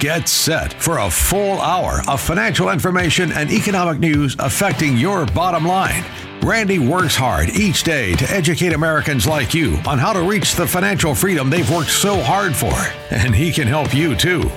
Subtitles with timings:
[0.00, 5.64] Get set for a full hour of financial information and economic news affecting your bottom
[5.64, 6.04] line.
[6.42, 10.66] Randy works hard each day to educate Americans like you on how to reach the
[10.66, 12.74] financial freedom they've worked so hard for,
[13.10, 14.50] and he can help you too.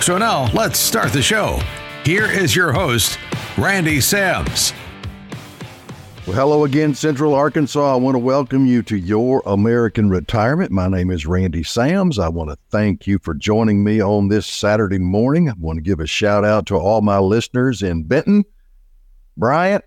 [0.00, 1.60] So now let's start the show.
[2.04, 3.18] Here is your host,
[3.56, 4.74] Randy Sams.
[6.26, 7.92] Well, hello again, Central Arkansas.
[7.92, 10.70] I want to welcome you to Your American Retirement.
[10.70, 12.18] My name is Randy Sams.
[12.18, 15.50] I want to thank you for joining me on this Saturday morning.
[15.50, 18.46] I want to give a shout out to all my listeners in Benton,
[19.36, 19.84] Bryant,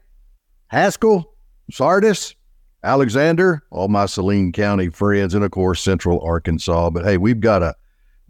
[0.67, 1.33] Haskell,
[1.71, 2.35] Sardis,
[2.83, 6.91] Alexander, all my Saline County friends, and of course, Central Arkansas.
[6.91, 7.73] But hey, we've got a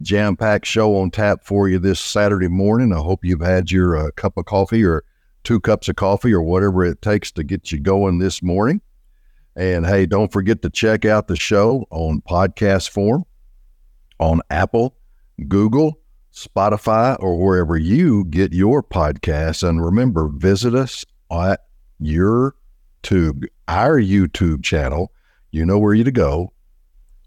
[0.00, 2.94] jam packed show on tap for you this Saturday morning.
[2.94, 5.04] I hope you've had your uh, cup of coffee or
[5.48, 8.82] two cups of coffee or whatever it takes to get you going this morning.
[9.56, 13.24] And hey, don't forget to check out the show on podcast form
[14.20, 14.94] on Apple,
[15.48, 16.00] Google,
[16.34, 19.66] Spotify, or wherever you get your podcasts.
[19.66, 21.60] And remember, visit us at
[21.98, 22.54] your
[23.02, 25.12] tube, our YouTube channel.
[25.50, 26.52] You know where you to go,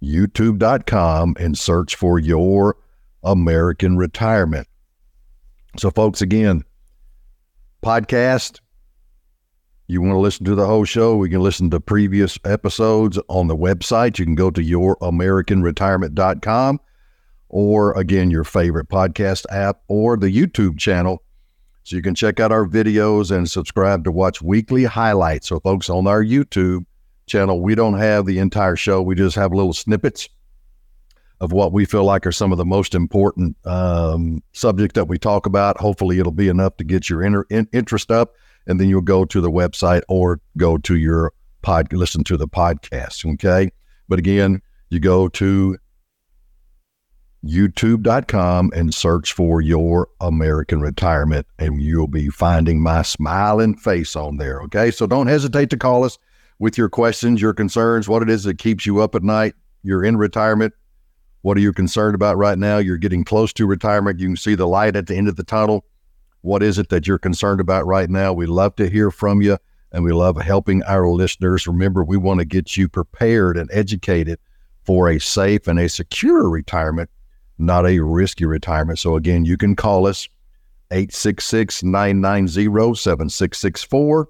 [0.03, 2.77] youtube.com, and search for your
[3.23, 4.67] American retirement.
[5.79, 6.65] So, folks, again,
[7.81, 8.59] podcast.
[9.87, 11.17] You want to listen to the whole show?
[11.17, 14.19] We can listen to previous episodes on the website.
[14.19, 16.79] You can go to youramericanretirement.com
[17.49, 21.21] or again, your favorite podcast app or the YouTube channel.
[21.83, 25.49] So you can check out our videos and subscribe to watch weekly highlights.
[25.49, 26.85] So, folks, on our YouTube
[27.25, 30.29] channel, we don't have the entire show, we just have little snippets
[31.41, 35.17] of what we feel like are some of the most important um, subjects that we
[35.17, 35.79] talk about.
[35.79, 38.35] Hopefully, it'll be enough to get your inter- in- interest up,
[38.67, 42.47] and then you'll go to the website or go to your pod, listen to the
[42.47, 43.25] podcast.
[43.33, 43.71] Okay,
[44.07, 45.77] but again, you go to
[47.43, 54.37] youtube.com and search for your American retirement, and you'll be finding my smiling face on
[54.37, 54.61] there.
[54.61, 56.19] Okay, so don't hesitate to call us
[56.59, 59.55] with your questions, your concerns, what it is that keeps you up at night.
[59.81, 60.75] You're in retirement
[61.41, 62.77] what are you concerned about right now?
[62.77, 64.19] You're getting close to retirement.
[64.19, 65.85] You can see the light at the end of the tunnel.
[66.41, 68.33] What is it that you're concerned about right now?
[68.33, 69.57] We love to hear from you
[69.91, 71.67] and we love helping our listeners.
[71.67, 74.39] Remember, we want to get you prepared and educated
[74.83, 77.09] for a safe and a secure retirement,
[77.57, 78.99] not a risky retirement.
[78.99, 80.27] So, again, you can call us
[80.91, 84.29] 866 990 7664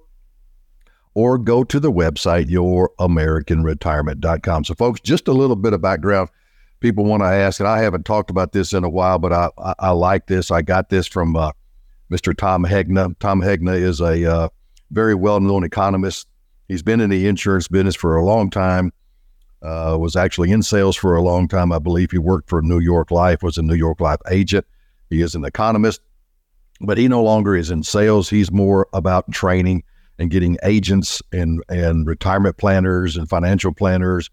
[1.14, 4.66] or go to the website, youramericanretirement.com.
[4.66, 6.30] So, folks, just a little bit of background
[6.81, 9.50] people want to ask, and I haven't talked about this in a while, but I,
[9.58, 10.52] I, I like this.
[10.52, 11.52] I got this from uh,
[12.12, 12.36] Mr.
[12.36, 13.18] Tom Hegna.
[13.19, 14.50] Tom Hegna is a uh,
[14.90, 16.28] very well known economist.
[16.68, 18.91] He's been in the insurance business for a long time,
[19.62, 21.72] uh, was actually in sales for a long time.
[21.72, 24.66] I believe he worked for New York Life, was a New York Life agent.
[25.09, 26.02] He is an economist,
[26.81, 28.30] but he no longer is in sales.
[28.30, 29.84] He's more about training
[30.18, 34.30] and getting agents and, and retirement planners and financial planners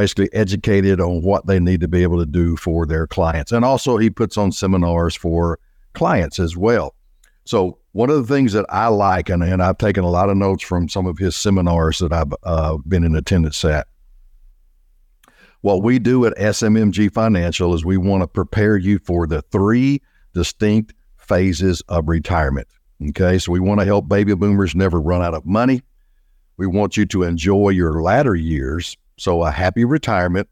[0.00, 3.52] basically educated on what they need to be able to do for their clients.
[3.52, 5.58] And also, he puts on seminars for
[5.92, 6.94] clients as well.
[7.44, 10.38] So, one of the things that I like, and, and I've taken a lot of
[10.38, 13.88] notes from some of his seminars that I've uh, been in attendance at.
[15.60, 20.00] What we do at SMMG Financial is we want to prepare you for the three
[20.32, 22.68] distinct phases of retirement.
[23.10, 25.82] Okay, so we want to help baby boomers never run out of money.
[26.56, 30.48] We want you to enjoy your latter years so a happy retirement.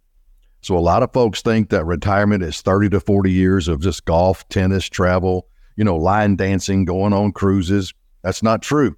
[0.61, 4.05] So a lot of folks think that retirement is 30 to 40 years of just
[4.05, 7.95] golf, tennis, travel, you know, line dancing, going on cruises.
[8.23, 8.95] That's not true.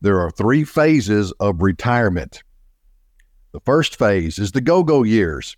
[0.00, 2.42] There are three phases of retirement.
[3.52, 5.54] The first phase is the go go years.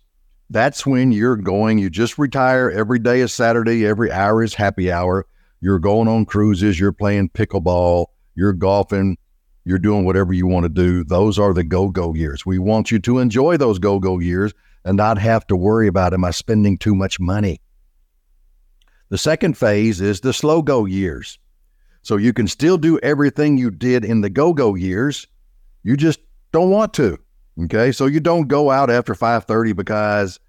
[0.49, 2.69] That's when you're going, you just retire.
[2.69, 5.25] Every day is Saturday, every hour is happy hour.
[5.61, 9.17] You're going on cruises, you're playing pickleball, you're golfing,
[9.65, 11.03] you're doing whatever you want to do.
[11.03, 12.45] Those are the go go years.
[12.45, 14.53] We want you to enjoy those go go years
[14.85, 17.61] and not have to worry about, am I spending too much money?
[19.09, 21.37] The second phase is the slow go years.
[22.01, 25.27] So you can still do everything you did in the go go years.
[25.83, 26.19] You just
[26.51, 27.17] don't want to.
[27.63, 27.91] Okay.
[27.91, 30.39] So you don't go out after 5:30 because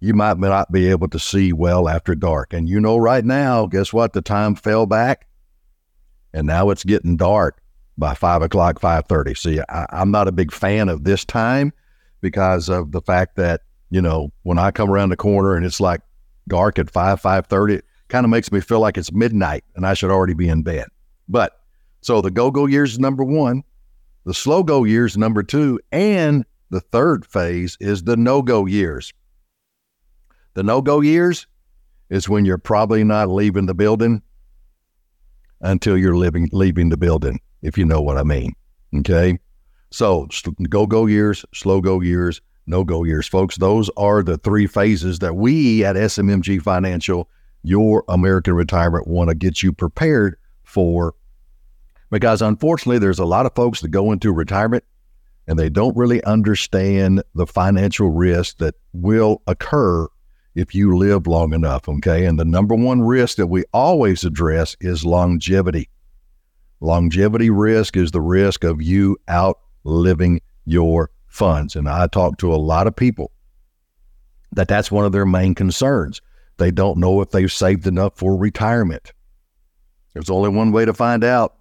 [0.00, 2.52] you might not be able to see well after dark.
[2.52, 4.12] And you know, right now, guess what?
[4.12, 5.26] The time fell back
[6.32, 7.60] and now it's getting dark.
[7.98, 9.34] By five o'clock, five thirty.
[9.34, 11.72] See, I, I'm not a big fan of this time
[12.20, 15.80] because of the fact that you know when I come around the corner and it's
[15.80, 16.00] like
[16.48, 19.86] dark at five, five thirty, it kind of makes me feel like it's midnight and
[19.86, 20.86] I should already be in bed.
[21.28, 21.52] But
[22.00, 23.62] so the go go years is number one,
[24.24, 29.12] the slow go years number two, and the third phase is the no go years.
[30.54, 31.46] The no go years
[32.10, 34.22] is when you're probably not leaving the building
[35.60, 38.52] until you're living leaving the building, if you know what I mean.
[38.94, 39.38] Okay.
[39.90, 40.28] So
[40.68, 43.56] go go years, slow go years, no go years, folks.
[43.56, 47.28] Those are the three phases that we at SMMG Financial,
[47.62, 51.14] your American Retirement, want to get you prepared for.
[52.10, 54.84] Because unfortunately, there's a lot of folks that go into retirement
[55.46, 60.06] and they don't really understand the financial risk that will occur
[60.54, 61.88] if you live long enough.
[61.88, 62.26] Okay.
[62.26, 65.88] And the number one risk that we always address is longevity.
[66.82, 71.76] Longevity risk is the risk of you outliving your funds.
[71.76, 73.32] And I talk to a lot of people
[74.52, 76.20] that that's one of their main concerns.
[76.58, 79.12] They don't know if they've saved enough for retirement.
[80.12, 81.56] There's only one way to find out.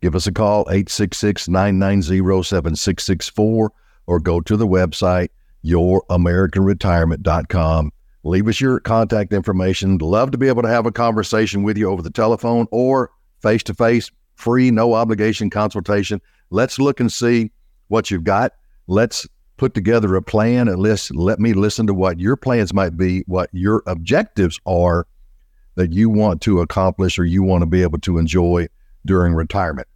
[0.00, 3.72] Give us a call, 866 990 7664,
[4.06, 5.28] or go to the website,
[5.64, 7.92] youramericanretirement.com
[8.24, 9.98] Leave us your contact information.
[9.98, 13.10] Love to be able to have a conversation with you over the telephone or
[13.40, 14.12] face to face,
[14.42, 16.20] free, no obligation consultation.
[16.50, 17.52] Let's look and see
[17.88, 18.52] what you've got.
[18.88, 22.96] Let's put together a plan and list, let me listen to what your plans might
[22.96, 25.06] be, what your objectives are
[25.76, 28.66] that you want to accomplish or you want to be able to enjoy
[29.06, 29.86] during retirement.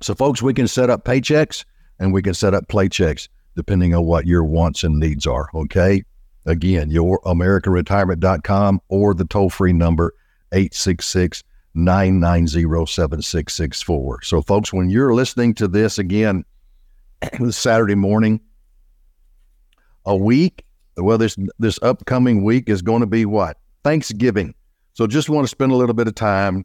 [0.00, 1.64] So, folks, we can set up paychecks
[1.98, 5.48] and we can set up playchecks depending on what your wants and needs are.
[5.54, 6.04] Okay.
[6.46, 10.14] Again, youramericanretirement.com or the toll free number
[10.52, 11.42] 866
[11.74, 14.22] 990 7664.
[14.22, 16.44] So, folks, when you're listening to this again
[17.50, 18.40] Saturday morning,
[20.04, 20.64] a week,
[20.96, 23.58] well, this this upcoming week is going to be what?
[23.84, 24.54] Thanksgiving.
[24.94, 26.64] So, just want to spend a little bit of time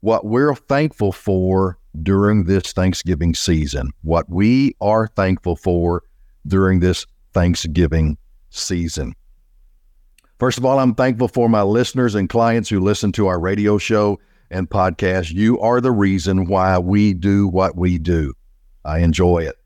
[0.00, 6.02] what we're thankful for during this Thanksgiving season, what we are thankful for
[6.46, 8.16] during this Thanksgiving
[8.50, 9.14] season.
[10.38, 13.76] First of all, I'm thankful for my listeners and clients who listen to our radio
[13.76, 14.20] show
[14.52, 15.32] and podcast.
[15.32, 18.34] You are the reason why we do what we do.
[18.84, 19.56] I enjoy it.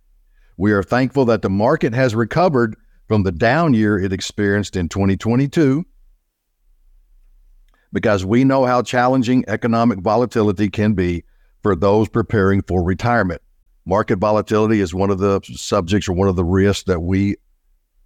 [0.57, 2.75] We are thankful that the market has recovered
[3.07, 5.85] from the down year it experienced in 2022
[7.93, 11.25] because we know how challenging economic volatility can be
[11.63, 13.43] for those preparing for retirement.
[13.85, 17.37] Market volatility is one of the subjects or one of the risks that we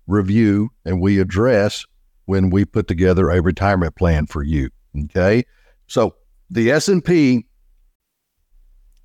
[0.09, 1.85] review and we address
[2.27, 4.69] when we put together a retirement plan for you.
[5.05, 5.45] Okay.
[5.87, 6.15] So
[6.51, 7.47] the S&P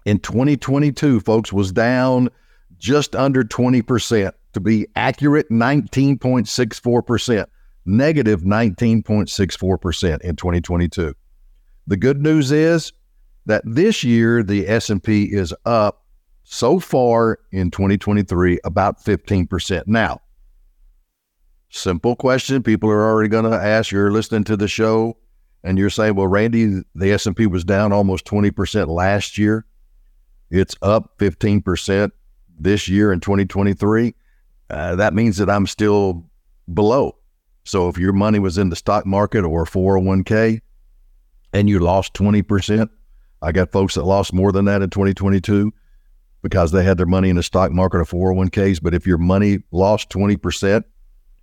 [0.05, 2.29] in 2022, folks, was down
[2.77, 4.31] just under 20%.
[4.53, 7.45] To be accurate, 19.64%,
[7.85, 11.13] negative 19.64% in 2022.
[11.87, 12.91] The good news is
[13.45, 16.03] that this year the S&P is up
[16.43, 19.83] so far in 2023 about 15%.
[19.87, 20.19] Now,
[21.71, 22.61] Simple question.
[22.61, 23.91] People are already going to ask.
[23.91, 25.17] You're listening to the show,
[25.63, 29.37] and you're saying, "Well, Randy, the S and P was down almost twenty percent last
[29.37, 29.65] year.
[30.49, 32.11] It's up fifteen percent
[32.59, 34.13] this year in 2023.
[34.69, 36.29] Uh, that means that I'm still
[36.73, 37.15] below.
[37.63, 40.59] So if your money was in the stock market or 401k,
[41.53, 42.91] and you lost twenty percent,
[43.41, 45.71] I got folks that lost more than that in 2022
[46.41, 48.81] because they had their money in the stock market or 401ks.
[48.81, 50.83] But if your money lost 20%,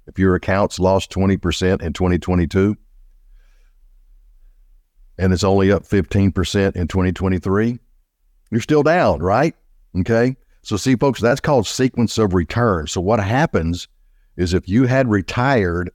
[0.09, 2.77] if your accounts lost 20% in 2022
[5.19, 7.79] and it's only up 15% in 2023,
[8.51, 9.55] you're still down, right?
[10.01, 10.37] Okay.
[10.63, 12.87] So, see, folks, that's called sequence of return.
[12.87, 13.89] So, what happens
[14.37, 15.91] is if you had retired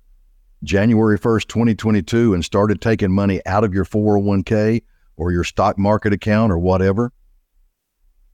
[0.63, 4.83] January 1st, 2022, and started taking money out of your 401k
[5.15, 7.11] or your stock market account or whatever,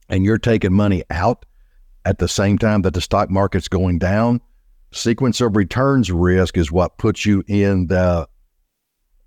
[0.08, 1.44] and you're taking money out
[2.04, 4.40] at the same time that the stock market's going down,
[4.92, 8.28] Sequence of returns risk is what puts you in the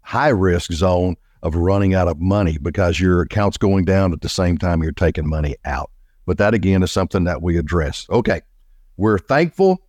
[0.02, 4.30] high risk zone of running out of money because your account's going down at the
[4.30, 5.90] same time you're taking money out.
[6.26, 8.08] But that again is something that we address.
[8.10, 8.42] Okay.
[8.98, 9.86] We're thankful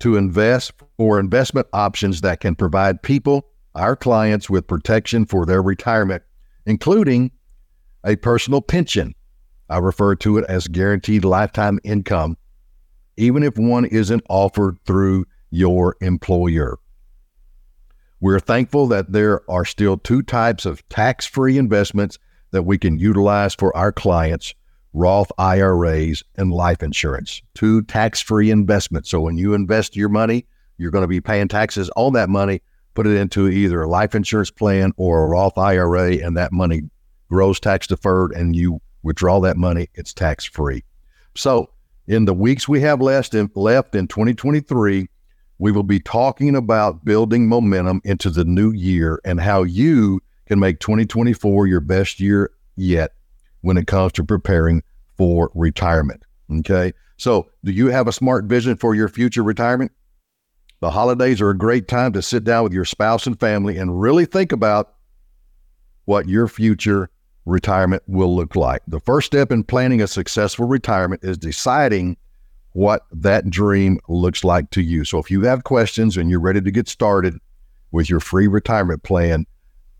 [0.00, 5.62] to invest for investment options that can provide people, our clients, with protection for their
[5.62, 6.22] retirement,
[6.66, 7.30] including
[8.04, 9.14] a personal pension.
[9.68, 12.36] I refer to it as guaranteed lifetime income
[13.16, 16.78] even if one isn't offered through your employer.
[18.20, 22.18] We're thankful that there are still two types of tax free investments
[22.50, 24.54] that we can utilize for our clients
[24.92, 29.10] Roth IRAs and life insurance, two tax free investments.
[29.10, 30.46] So when you invest your money,
[30.78, 32.62] you're going to be paying taxes on that money,
[32.94, 36.82] put it into either a life insurance plan or a Roth IRA, and that money
[37.28, 40.82] grows tax deferred and you withdraw that money, it's tax free.
[41.34, 41.68] So
[42.06, 45.08] in the weeks we have left in, left in 2023,
[45.58, 50.60] we will be talking about building momentum into the new year and how you can
[50.60, 53.12] make 2024 your best year yet
[53.62, 54.82] when it comes to preparing
[55.16, 56.22] for retirement.
[56.58, 56.92] Okay.
[57.16, 59.90] So, do you have a smart vision for your future retirement?
[60.80, 64.00] The holidays are a great time to sit down with your spouse and family and
[64.00, 64.94] really think about
[66.04, 67.10] what your future
[67.46, 68.82] retirement will look like.
[68.86, 72.16] The first step in planning a successful retirement is deciding
[72.72, 75.04] what that dream looks like to you.
[75.04, 77.38] So, if you have questions and you're ready to get started
[77.92, 79.46] with your free retirement plan,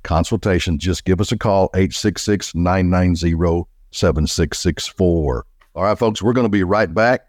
[0.02, 5.46] consultation, just give us a call, 866 990 7664.
[5.74, 7.28] All right, folks, we're going to be right back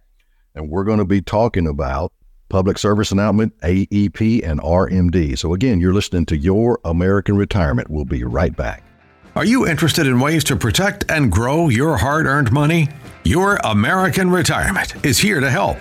[0.55, 2.11] and we're going to be talking about
[2.49, 5.37] public service announcement, AEP, and RMD.
[5.37, 7.89] So, again, you're listening to Your American Retirement.
[7.89, 8.83] We'll be right back.
[9.37, 12.89] Are you interested in ways to protect and grow your hard earned money?
[13.23, 15.77] Your American Retirement is here to help.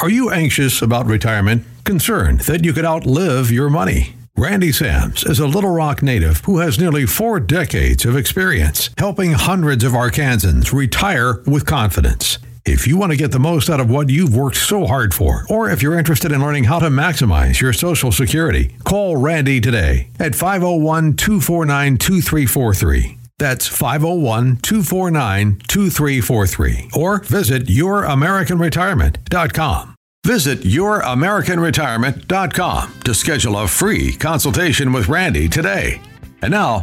[0.00, 1.64] Are you anxious about retirement?
[1.84, 4.14] Concerned that you could outlive your money?
[4.36, 9.30] Randy Sams is a Little Rock native who has nearly four decades of experience helping
[9.30, 12.38] hundreds of Arkansans retire with confidence.
[12.66, 15.46] If you want to get the most out of what you've worked so hard for,
[15.48, 20.08] or if you're interested in learning how to maximize your Social Security, call Randy today
[20.18, 23.18] at 501 249 2343.
[23.38, 26.90] That's 501 249 2343.
[26.96, 29.93] Or visit youramericanretirement.com.
[30.24, 36.00] Visit youramericanretirement.com to schedule a free consultation with Randy today.
[36.40, 36.80] And now,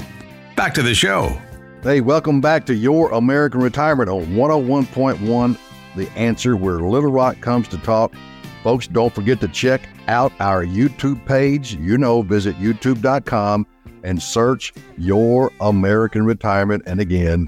[0.56, 1.36] back to the show.
[1.82, 5.58] Hey, welcome back to Your American Retirement on 101.1
[5.96, 8.14] The Answer, where Little Rock comes to talk.
[8.62, 11.74] Folks, don't forget to check out our YouTube page.
[11.74, 13.66] You know, visit youtube.com
[14.04, 16.84] and search Your American Retirement.
[16.86, 17.48] And again,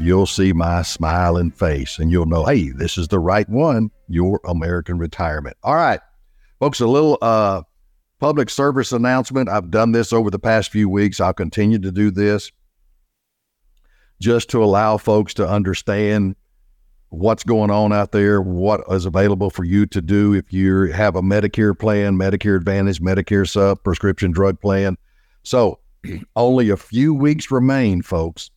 [0.00, 4.40] you'll see my smiling face and you'll know, hey, this is the right one, your
[4.44, 5.56] American retirement.
[5.62, 6.00] All right,
[6.58, 7.62] folks, a little uh,
[8.18, 9.48] public service announcement.
[9.48, 11.20] I've done this over the past few weeks.
[11.20, 12.50] I'll continue to do this
[14.20, 16.36] just to allow folks to understand
[17.08, 21.16] what's going on out there, what is available for you to do if you have
[21.16, 24.96] a Medicare plan, Medicare Advantage, Medicare Sub, prescription drug plan.
[25.42, 25.80] So,
[26.36, 28.50] only a few weeks remain, folks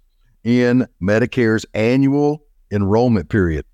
[0.43, 3.65] in Medicare's annual enrollment period.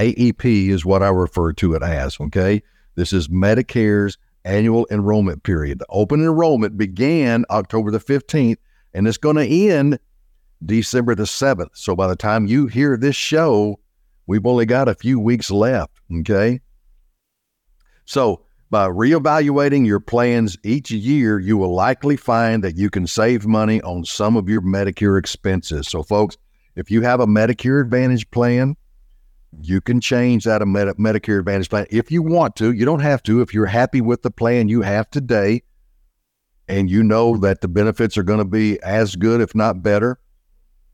[0.00, 2.18] AEP is what I refer to it as.
[2.20, 2.62] Okay.
[2.94, 5.78] This is Medicare's annual enrollment period.
[5.78, 8.56] The open enrollment began October the 15th
[8.94, 9.98] and it's going to end
[10.64, 11.70] December the 7th.
[11.74, 13.78] So by the time you hear this show,
[14.26, 16.00] we've only got a few weeks left.
[16.20, 16.60] Okay.
[18.06, 23.46] So by reevaluating your plans each year, you will likely find that you can save
[23.46, 25.88] money on some of your Medicare expenses.
[25.88, 26.36] So, folks,
[26.76, 28.76] if you have a Medicare Advantage plan,
[29.62, 32.72] you can change that a Med- Medicare Advantage plan if you want to.
[32.72, 33.40] You don't have to.
[33.40, 35.62] If you're happy with the plan you have today
[36.68, 40.20] and you know that the benefits are going to be as good, if not better,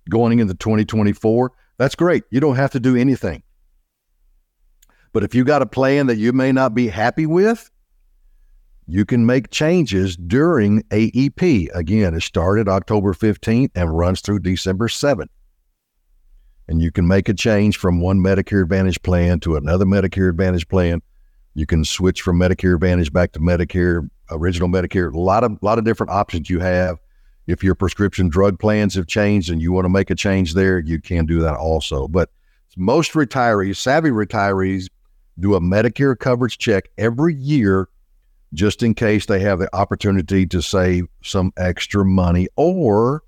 [0.09, 2.25] going into 2024, that's great.
[2.31, 3.43] You don't have to do anything.
[5.13, 7.71] But if you got a plan that you may not be happy with,
[8.87, 11.69] you can make changes during AEP.
[11.75, 15.29] Again, it started October 15th and runs through December 7th.
[16.69, 20.69] And you can make a change from one Medicare Advantage plan to another Medicare Advantage
[20.69, 21.01] plan.
[21.55, 25.13] You can switch from Medicare Advantage back to Medicare, original Medicare.
[25.13, 26.99] A lot of lot of different options you have.
[27.47, 30.81] If your prescription drug plans have changed and you want to make a change there,
[30.81, 32.09] you can do that also.
[32.09, 32.31] But
[32.77, 34.89] most retirees, savvy retirees,
[35.39, 37.89] do a Medicare coverage check every year
[38.53, 43.23] just in case they have the opportunity to save some extra money or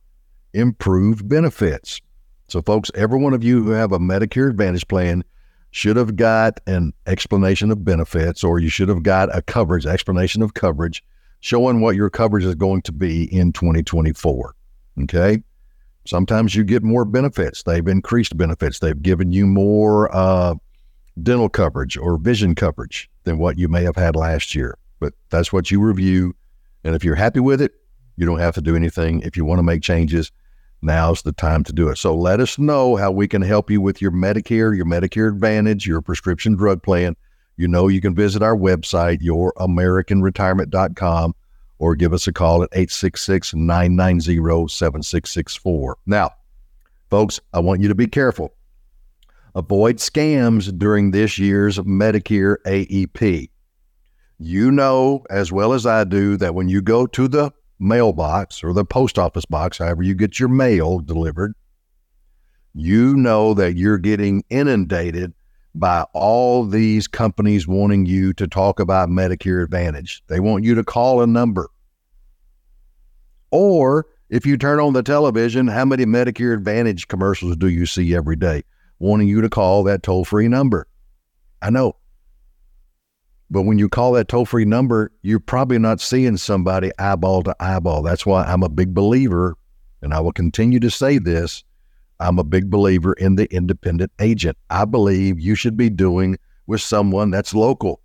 [0.53, 2.01] improve benefits.
[2.49, 5.23] So, folks, every one of you who have a Medicare Advantage plan
[5.71, 10.41] should have got an explanation of benefits or you should have got a coverage, explanation
[10.41, 11.05] of coverage,
[11.41, 14.55] showing what your coverage is going to be in 2024.
[15.03, 15.43] Okay.
[16.07, 17.65] Sometimes you get more benefits.
[17.65, 18.79] They've increased benefits.
[18.79, 20.55] They've given you more uh,
[21.23, 24.79] dental coverage or vision coverage than what you may have had last year.
[25.01, 26.35] But that's what you review.
[26.83, 27.73] And if you're happy with it,
[28.17, 29.21] you don't have to do anything.
[29.21, 30.33] If you want to make changes,
[30.83, 31.99] now's the time to do it.
[31.99, 35.87] So let us know how we can help you with your Medicare, your Medicare Advantage,
[35.87, 37.17] your prescription drug plan.
[37.57, 41.35] You know, you can visit our website, youramericanretirement.com,
[41.79, 45.99] or give us a call at 866 990 7664.
[46.07, 46.31] Now,
[47.11, 48.55] folks, I want you to be careful.
[49.55, 53.51] Avoid scams during this year's Medicare AEP.
[54.39, 58.73] You know as well as I do that when you go to the mailbox or
[58.73, 61.55] the post office box, however you get your mail delivered,
[62.75, 65.33] you know that you're getting inundated
[65.75, 70.23] by all these companies wanting you to talk about Medicare Advantage.
[70.27, 71.69] They want you to call a number.
[73.51, 78.15] Or if you turn on the television, how many Medicare Advantage commercials do you see
[78.15, 78.63] every day
[78.99, 80.87] wanting you to call that toll free number?
[81.63, 81.97] I know.
[83.51, 87.57] But when you call that toll free number, you're probably not seeing somebody eyeball to
[87.61, 88.03] eyeball.
[88.03, 89.57] That's why I'm a big believer,
[90.03, 91.65] and I will continue to say this
[92.21, 94.59] I'm a big believer in the independent agent.
[94.71, 98.01] I believe you should be doing with someone that's local.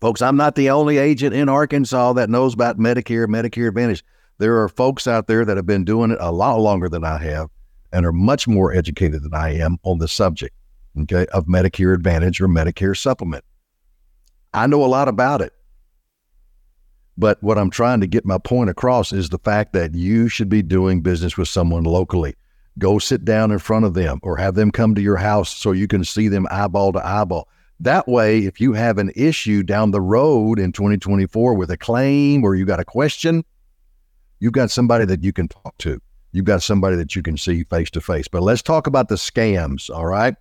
[0.00, 4.02] Folks, I'm not the only agent in Arkansas that knows about Medicare, Medicare Advantage.
[4.38, 7.18] There are folks out there that have been doing it a lot longer than I
[7.18, 7.50] have
[7.92, 10.54] and are much more educated than I am on the subject,
[11.02, 13.44] okay, of Medicare Advantage or Medicare Supplement.
[14.52, 15.52] I know a lot about it.
[17.16, 20.48] But what I'm trying to get my point across is the fact that you should
[20.48, 22.34] be doing business with someone locally.
[22.78, 25.72] Go sit down in front of them or have them come to your house so
[25.72, 27.48] you can see them eyeball to eyeball.
[27.78, 32.44] That way, if you have an issue down the road in 2024 with a claim
[32.44, 33.44] or you got a question,
[34.38, 36.00] you've got somebody that you can talk to.
[36.32, 38.28] You've got somebody that you can see face to face.
[38.28, 40.34] But let's talk about the scams, all right?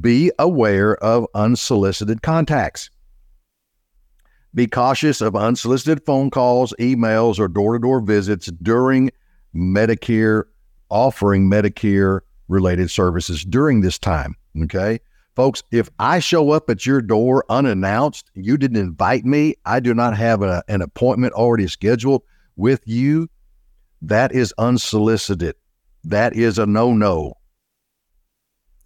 [0.00, 2.90] Be aware of unsolicited contacts.
[4.54, 9.10] Be cautious of unsolicited phone calls, emails, or door to door visits during
[9.54, 10.44] Medicare,
[10.90, 14.34] offering Medicare related services during this time.
[14.62, 15.00] Okay.
[15.36, 19.94] Folks, if I show up at your door unannounced, you didn't invite me, I do
[19.94, 22.22] not have a, an appointment already scheduled
[22.56, 23.28] with you,
[24.02, 25.54] that is unsolicited.
[26.02, 27.34] That is a no no.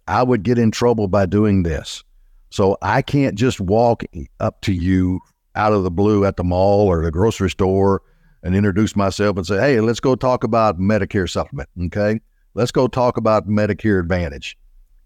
[0.07, 2.03] I would get in trouble by doing this.
[2.51, 4.03] So I can't just walk
[4.39, 5.21] up to you
[5.55, 8.01] out of the blue at the mall or the grocery store
[8.43, 11.69] and introduce myself and say, hey, let's go talk about Medicare supplement.
[11.85, 12.19] Okay.
[12.53, 14.57] Let's go talk about Medicare Advantage.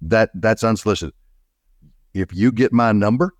[0.01, 1.13] That that's unsolicited.
[2.13, 3.33] If you get my number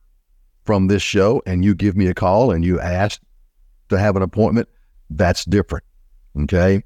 [0.64, 3.22] from this show and you give me a call and you ask
[3.90, 4.68] to have an appointment,
[5.10, 5.84] that's different.
[6.42, 6.84] Okay.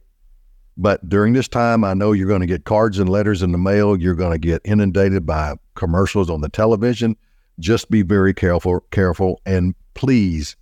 [0.77, 3.57] But during this time, I know you're going to get cards and letters in the
[3.57, 3.99] mail.
[3.99, 7.17] You're going to get inundated by commercials on the television.
[7.61, 10.55] Just be very careful, careful, and please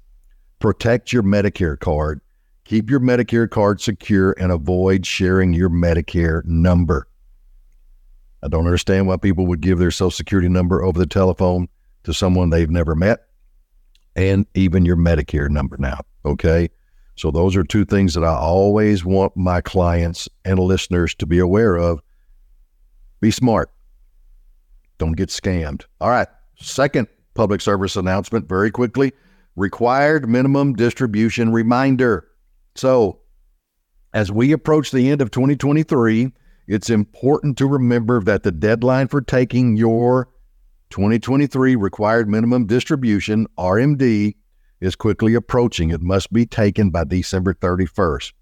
[0.60, 2.22] protect your Medicare card.
[2.66, 7.08] Keep your Medicare card secure and avoid sharing your Medicare number.
[8.44, 11.68] I don't understand why people would give their social security number over the telephone
[12.04, 13.28] to someone they've never met
[14.16, 16.02] and even your Medicare number now.
[16.26, 16.70] Okay.
[17.16, 21.40] So those are two things that I always want my clients and listeners to be
[21.40, 22.02] aware of.
[23.20, 23.72] Be smart.
[24.98, 25.86] Don't get scammed.
[26.00, 26.28] All right.
[26.62, 29.14] Second public service announcement very quickly
[29.56, 32.28] required minimum distribution reminder.
[32.76, 33.20] So,
[34.14, 36.32] as we approach the end of 2023,
[36.68, 40.30] it's important to remember that the deadline for taking your
[40.90, 44.36] 2023 required minimum distribution, RMD,
[44.82, 45.92] is quickly approaching.
[45.92, 48.34] It must be taken by December 31st.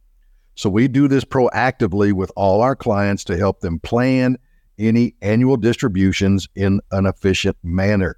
[0.55, 4.37] So we do this proactively with all our clients to help them plan
[4.77, 8.17] any annual distributions in an efficient manner.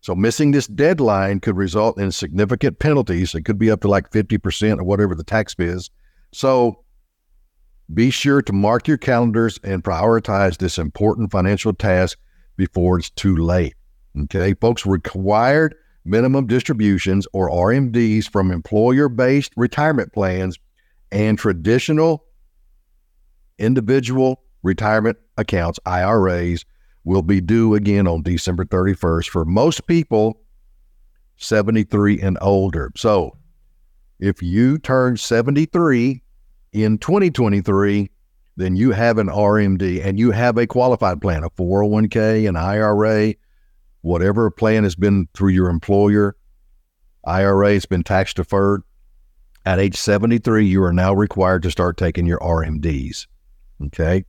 [0.00, 3.34] So missing this deadline could result in significant penalties.
[3.34, 5.90] It could be up to like 50% or whatever the tax is.
[6.32, 6.84] So
[7.92, 12.18] be sure to mark your calendars and prioritize this important financial task
[12.56, 13.74] before it's too late.
[14.16, 20.58] Okay, folks, required minimum distributions or RMDs from employer based retirement plans
[21.12, 22.24] and traditional
[23.58, 26.64] individual retirement accounts, IRAs,
[27.04, 30.40] will be due again on December 31st for most people
[31.36, 32.90] 73 and older.
[32.96, 33.36] So
[34.18, 36.22] if you turn 73
[36.72, 38.10] in 2023,
[38.56, 43.34] then you have an RMD and you have a qualified plan, a 401k, an IRA,
[44.00, 46.36] whatever plan has been through your employer,
[47.26, 48.82] IRA has been tax deferred.
[49.66, 53.26] At age 73, you are now required to start taking your RMDs.
[53.86, 54.24] Okay.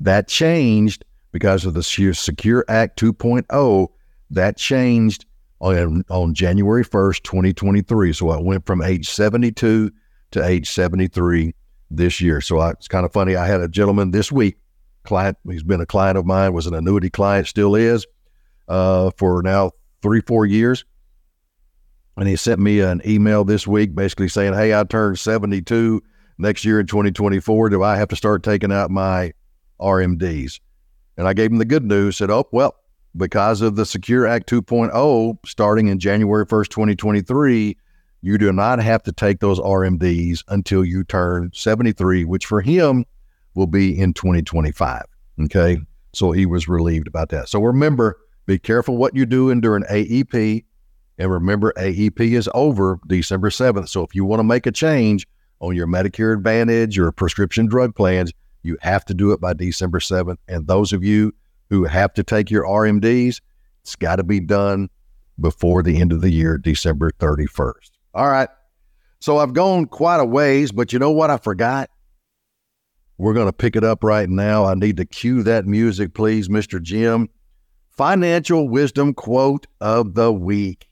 [0.00, 3.88] That changed because of the Secure Act 2.0.
[4.30, 5.26] That changed
[5.60, 8.12] on, on January 1st, 2023.
[8.12, 9.92] So it went from age 72
[10.32, 11.54] to age 73.
[11.90, 12.40] this year.
[12.40, 13.36] So I, it's kind of funny.
[13.36, 14.56] I had a gentleman this week,
[15.04, 18.06] client, he's been a client of mine, was an annuity client, still is,
[18.68, 20.84] uh, for now three, four years.
[22.16, 26.02] And he sent me an email this week basically saying, Hey, I turned 72
[26.38, 27.70] next year in 2024.
[27.70, 29.32] Do I have to start taking out my
[29.80, 30.60] RMDs?
[31.16, 32.76] And I gave him the good news, said, Oh, well,
[33.16, 37.76] because of the Secure Act 2.0 starting in January 1st, 2023,
[38.22, 43.04] you do not have to take those RMDs until you turn 73, which for him
[43.54, 45.04] will be in 2025.
[45.42, 45.78] Okay.
[46.12, 47.48] So he was relieved about that.
[47.48, 50.64] So remember, be careful what you do during AEP.
[51.18, 53.88] And remember, AEP is over December 7th.
[53.88, 55.26] So if you want to make a change
[55.60, 59.98] on your Medicare Advantage or prescription drug plans, you have to do it by December
[59.98, 60.38] 7th.
[60.48, 61.32] And those of you
[61.70, 63.40] who have to take your RMDs,
[63.82, 64.88] it's got to be done
[65.38, 67.90] before the end of the year, December 31st.
[68.14, 68.48] All right.
[69.20, 71.90] So I've gone quite a ways, but you know what I forgot?
[73.18, 74.64] We're going to pick it up right now.
[74.64, 76.80] I need to cue that music, please, Mr.
[76.80, 77.28] Jim.
[77.90, 80.88] Financial wisdom quote of the week.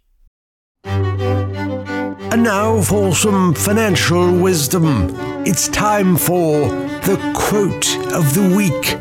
[2.30, 5.08] And now for some financial wisdom.
[5.46, 8.98] It's time for the quote of the week.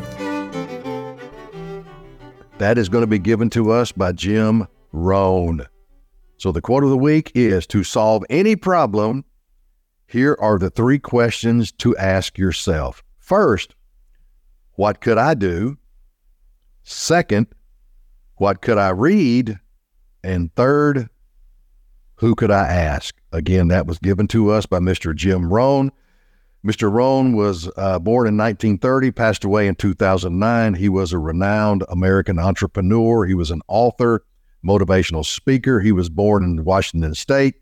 [2.56, 5.66] That is going to be given to us by Jim Rohn.
[6.38, 9.26] So the quote of the week is to solve any problem,
[10.06, 13.04] here are the three questions to ask yourself.
[13.18, 13.74] First,
[14.76, 15.76] what could I do?
[16.84, 17.48] Second,
[18.36, 19.58] what could I read?
[20.24, 21.10] And third,
[22.14, 23.14] who could I ask?
[23.32, 25.14] Again, that was given to us by Mr.
[25.14, 25.92] Jim Rohn.
[26.64, 26.90] Mr.
[26.92, 30.74] Rohn was uh, born in 1930, passed away in 2009.
[30.74, 33.24] He was a renowned American entrepreneur.
[33.26, 34.24] He was an author,
[34.66, 35.80] motivational speaker.
[35.80, 37.54] He was born in Washington State,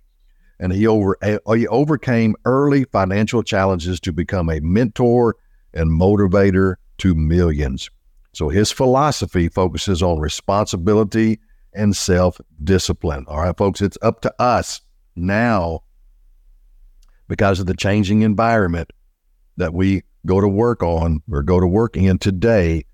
[0.58, 5.36] and he over he overcame early financial challenges to become a mentor
[5.74, 7.90] and motivator to millions.
[8.32, 11.38] So his philosophy focuses on responsibility
[11.74, 13.26] and self discipline.
[13.28, 14.80] All right, folks, it's up to us
[15.14, 15.82] now
[17.28, 18.92] because of the changing environment
[19.56, 22.84] that we go to work on or go to work in today.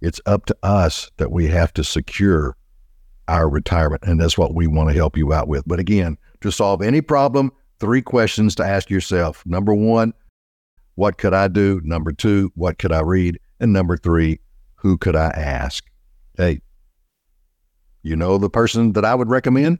[0.00, 2.56] It's up to us that we have to secure
[3.26, 4.04] our retirement.
[4.04, 5.64] And that's what we want to help you out with.
[5.66, 9.44] But again, to solve any problem, three questions to ask yourself.
[9.44, 10.14] Number one,
[10.94, 11.80] what could I do?
[11.84, 13.38] Number two, what could I read?
[13.60, 14.40] And number three,
[14.76, 15.84] who could I ask?
[16.36, 16.60] Hey,
[18.02, 19.78] you know the person that I would recommend?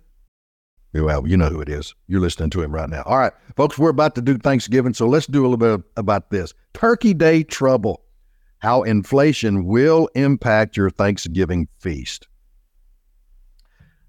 [0.95, 1.95] Well, you know who it is.
[2.07, 3.03] You're listening to him right now.
[3.05, 6.31] All right, folks, we're about to do Thanksgiving, so let's do a little bit about
[6.31, 6.55] this.
[6.75, 8.03] Turkey Day trouble,
[8.59, 12.27] how inflation will impact your Thanksgiving feast.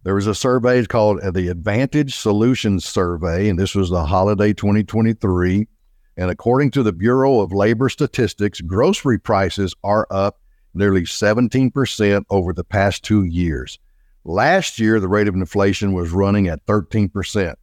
[0.03, 5.67] There was a survey called the Advantage Solutions Survey, and this was the holiday 2023.
[6.15, 10.39] And according to the Bureau of Labor Statistics, grocery prices are up
[10.73, 13.77] nearly 17% over the past two years.
[14.25, 17.55] Last year, the rate of inflation was running at 13%.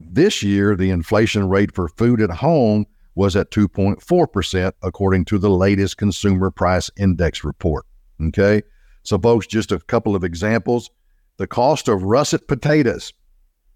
[0.00, 5.50] This year, the inflation rate for food at home was at 2.4%, according to the
[5.50, 7.84] latest Consumer Price Index report.
[8.22, 8.62] Okay.
[9.02, 10.90] So, folks, just a couple of examples
[11.38, 13.12] the cost of russet potatoes.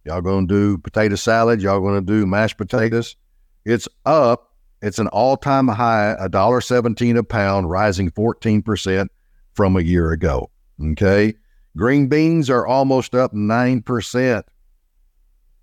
[0.05, 1.63] Y'all to do potato salad?
[1.63, 3.17] Y'all to do mashed potatoes?
[3.65, 4.49] It's up.
[4.83, 9.13] It's an all-time high, a dollar seventeen a pound, rising fourteen percent
[9.55, 10.51] from a year ago.
[10.83, 11.35] Okay,
[11.77, 14.47] green beans are almost up nine percent.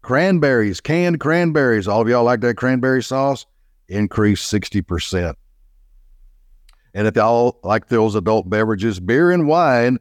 [0.01, 3.45] Cranberries, canned cranberries, all of y'all like that cranberry sauce?
[3.87, 5.37] Increased sixty percent.
[6.93, 9.99] And if y'all like those adult beverages, beer and wine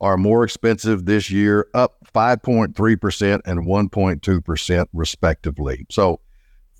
[0.00, 5.86] are more expensive this year, up 5.3% and 1.2%, respectively.
[5.90, 6.20] So,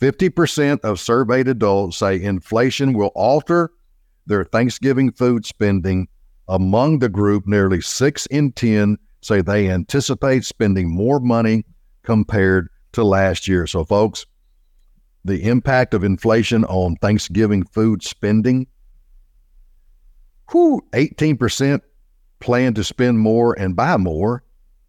[0.01, 3.71] 50% of surveyed adults say inflation will alter
[4.27, 6.09] their Thanksgiving food spending.
[6.49, 11.65] Among the group, nearly 6 in 10 say they anticipate spending more money
[12.03, 13.67] compared to last year.
[13.67, 14.27] So, folks,
[15.25, 18.67] the impact of inflation on Thanksgiving food spending,
[20.51, 21.81] whew, 18%
[22.41, 24.45] plan to spend more and buy more.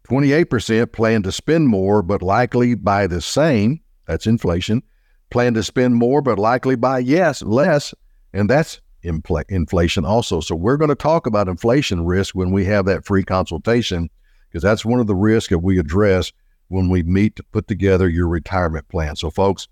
[0.08, 3.80] 28% plan to spend more but likely buy the same.
[4.06, 4.82] That's inflation.
[5.30, 7.94] Plan to spend more but likely buy yes, less.
[8.32, 10.40] And that's infl- inflation also.
[10.40, 14.10] So we're going to talk about inflation risk when we have that free consultation
[14.48, 16.32] because that's one of the risks that we address
[16.68, 19.16] when we meet to put together your retirement plan.
[19.16, 19.68] So folks,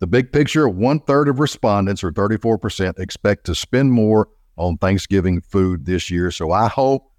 [0.00, 5.40] the big picture, one third of respondents or 34% expect to spend more on Thanksgiving
[5.40, 6.30] food this year.
[6.30, 7.10] So I hope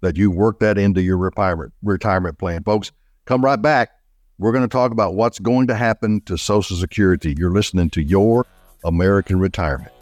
[0.00, 2.62] that you work that into your retirement retirement plan.
[2.62, 2.92] Folks,
[3.24, 3.90] come right back.
[4.38, 7.34] We're going to talk about what's going to happen to Social Security.
[7.38, 8.46] You're listening to your
[8.84, 9.93] American Retirement.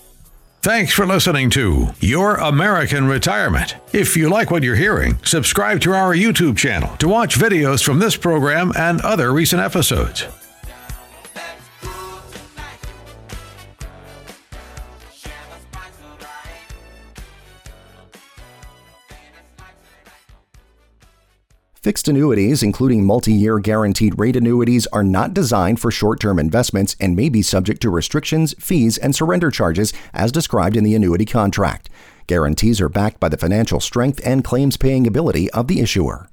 [0.63, 3.75] Thanks for listening to Your American Retirement.
[3.93, 7.99] If you like what you're hearing, subscribe to our YouTube channel to watch videos from
[7.99, 10.25] this program and other recent episodes.
[21.83, 26.95] Fixed annuities, including multi year guaranteed rate annuities, are not designed for short term investments
[27.01, 31.25] and may be subject to restrictions, fees, and surrender charges as described in the annuity
[31.25, 31.91] contract.
[32.29, 36.29] Guarantees are backed by the financial strength and claims paying ability of the issuer.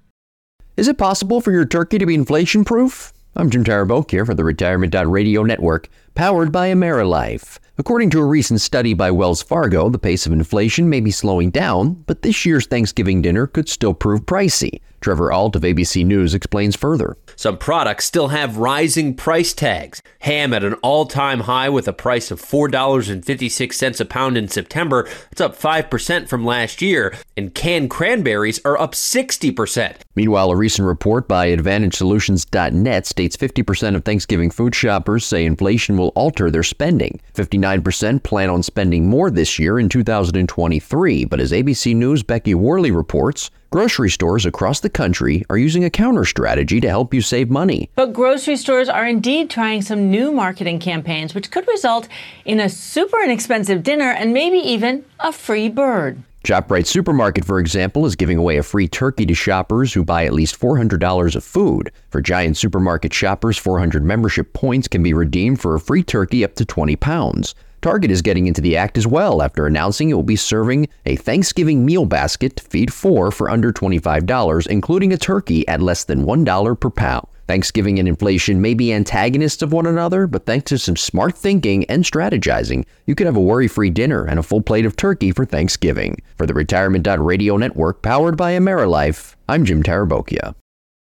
[0.77, 3.11] Is it possible for your turkey to be inflation proof?
[3.35, 7.59] I'm Jim Taraboke here for the Retirement Radio Network, powered by AmeriLife.
[7.77, 11.49] According to a recent study by Wells Fargo, the pace of inflation may be slowing
[11.49, 14.81] down, but this year's Thanksgiving dinner could still prove pricey.
[15.01, 17.17] Trevor Ault of ABC News explains further.
[17.35, 20.01] Some products still have rising price tags.
[20.19, 25.07] Ham at an all time high with a price of $4.56 a pound in September.
[25.31, 27.15] It's up 5% from last year.
[27.37, 29.95] And canned cranberries are up 60%.
[30.15, 36.08] Meanwhile, a recent report by AdvantageSolutions.net states 50% of Thanksgiving food shoppers say inflation will
[36.09, 37.19] alter their spending.
[37.33, 41.25] 59% plan on spending more this year in 2023.
[41.25, 45.91] But as ABC News' Becky Worley reports, Grocery stores across the country are using a
[45.91, 47.87] counter strategy to help you save money.
[47.93, 52.07] But grocery stores are indeed trying some new marketing campaigns, which could result
[52.45, 56.23] in a super inexpensive dinner and maybe even a free bird.
[56.45, 60.33] ShopRite Supermarket, for example, is giving away a free turkey to shoppers who buy at
[60.33, 61.91] least $400 of food.
[62.09, 66.55] For Giant Supermarket shoppers, 400 membership points can be redeemed for a free turkey up
[66.55, 67.55] to 20 pounds.
[67.81, 71.17] Target is getting into the act as well after announcing it will be serving a
[71.17, 76.25] Thanksgiving meal basket to feed four for under $25, including a turkey at less than
[76.25, 77.27] $1 per pound.
[77.49, 81.83] Thanksgiving and inflation may be antagonists of one another, but thanks to some smart thinking
[81.85, 85.31] and strategizing, you could have a worry free dinner and a full plate of turkey
[85.31, 86.21] for Thanksgiving.
[86.37, 90.53] For the Retirement Radio Network, powered by AmeriLife, I'm Jim Tarabokia.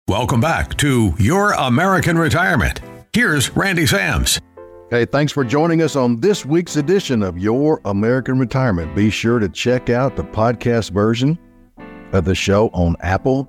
[0.08, 2.80] Welcome back to Your American Retirement.
[3.12, 4.40] Here's Randy Sams.
[4.90, 8.96] Hey, thanks for joining us on this week's edition of Your American Retirement.
[8.96, 11.38] Be sure to check out the podcast version
[12.10, 13.48] of the show on Apple,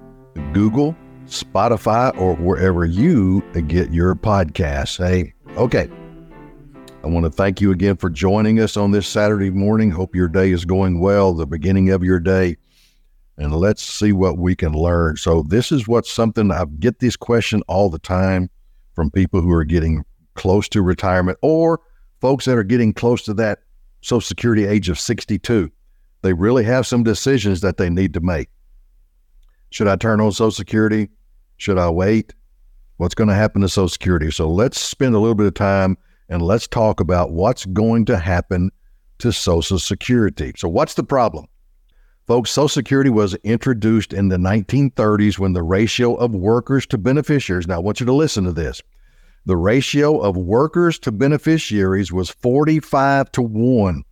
[0.54, 0.96] Google,
[1.34, 4.98] Spotify, or wherever you get your podcasts.
[4.98, 5.90] Hey, okay.
[7.04, 9.92] I want to thank you again for joining us on this Saturday morning.
[9.92, 12.56] Hope your day is going well, the beginning of your day.
[13.38, 15.18] And let's see what we can learn.
[15.18, 18.50] So, this is what's something I get this question all the time
[18.94, 21.82] from people who are getting close to retirement or
[22.22, 23.60] folks that are getting close to that
[24.02, 25.72] Social Security age of 62.
[26.22, 28.50] They really have some decisions that they need to make.
[29.72, 31.10] Should I turn on Social Security?
[31.58, 32.34] Should I wait?
[32.98, 34.32] What's going to happen to Social Security?
[34.32, 35.98] So let's spend a little bit of time
[36.30, 38.72] and let's talk about what's going to happen
[39.20, 40.54] to Social Security.
[40.58, 41.46] So, what's the problem?
[42.26, 47.68] Folks, Social Security was introduced in the 1930s when the ratio of workers to beneficiaries,
[47.68, 48.82] now I want you to listen to this,
[49.46, 54.04] the ratio of workers to beneficiaries was 45 to 1.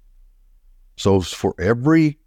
[0.97, 2.19] So for every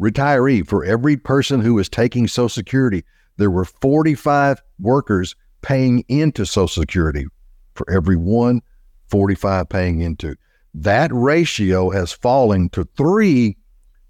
[0.00, 3.04] retiree, for every person who was taking Social Security,
[3.40, 7.26] there were 45 workers paying into Social Security.
[7.74, 8.60] For every one,
[9.08, 10.36] 45 paying into.
[10.74, 13.56] That ratio has fallen to 3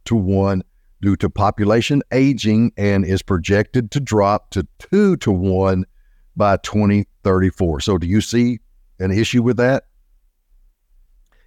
[0.07, 0.63] to 1
[1.01, 5.87] due to population aging and is projected to drop to 2 to 1
[6.37, 7.81] by 2034.
[7.81, 8.59] So, do you see
[8.99, 9.85] an issue with that?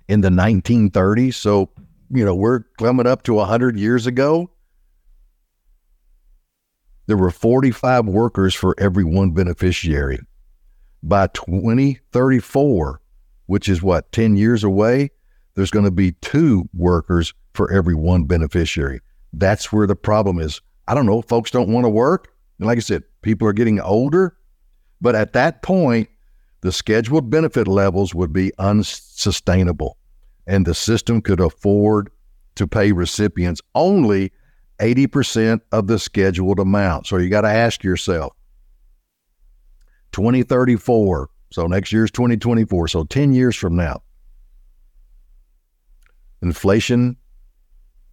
[0.08, 1.70] In the 1930s, so
[2.10, 4.50] you know we're coming up to 100 years ago.
[7.06, 10.20] There were 45 workers for every one beneficiary.
[11.02, 13.02] By 2034,
[13.48, 15.12] which is what 10 years away,
[15.56, 19.02] there's going to be two workers for every one beneficiary.
[19.34, 20.62] That's where the problem is.
[20.88, 22.30] I don't know, folks don't want to work.
[22.58, 24.38] And like I said, people are getting older.
[25.02, 26.10] But at that point,
[26.62, 29.98] the scheduled benefit levels would be unsustainable,
[30.48, 32.10] and the system could afford
[32.56, 34.32] to pay recipients only
[34.80, 37.08] 80% of the scheduled amount.
[37.08, 38.34] So you got to ask yourself
[40.12, 44.02] 2034, so next year's 2024, so 10 years from now,
[46.42, 47.18] inflation,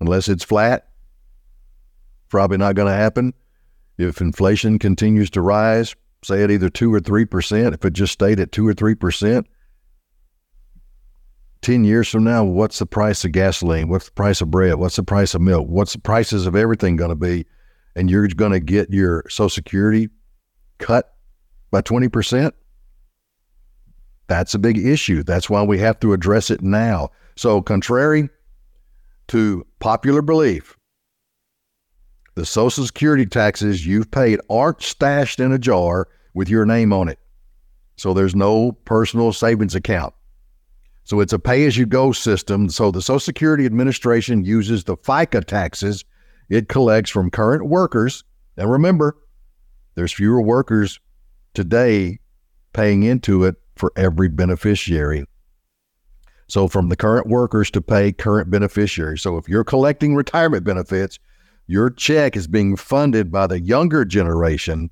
[0.00, 0.88] unless it's flat,
[2.28, 3.34] probably not going to happen.
[3.98, 8.14] If inflation continues to rise, say at either two or three percent, if it just
[8.14, 8.94] stayed at two or three
[11.60, 13.88] percent, ten years from now, what's the price of gasoline?
[13.88, 14.74] What's the price of bread?
[14.76, 15.68] What's the price of milk?
[15.68, 17.46] What's the prices of everything going to be?
[17.96, 20.08] And you're going to get your Social Security
[20.78, 21.14] cut
[21.70, 22.54] by twenty percent.
[24.28, 25.24] That's a big issue.
[25.24, 27.10] That's why we have to address it now.
[27.36, 28.28] So, contrary
[29.28, 30.76] to popular belief,
[32.36, 37.08] the Social Security taxes you've paid aren't stashed in a jar with your name on
[37.08, 37.18] it.
[37.96, 40.14] So, there's no personal savings account.
[41.04, 42.68] So, it's a pay as you go system.
[42.68, 46.04] So, the Social Security Administration uses the FICA taxes
[46.50, 48.24] it collects from current workers.
[48.56, 49.16] And remember,
[49.94, 51.00] there's fewer workers
[51.54, 52.18] today
[52.72, 55.24] paying into it for every beneficiary.
[56.48, 59.22] So, from the current workers to pay current beneficiaries.
[59.22, 61.18] So, if you're collecting retirement benefits,
[61.68, 64.90] your check is being funded by the younger generation.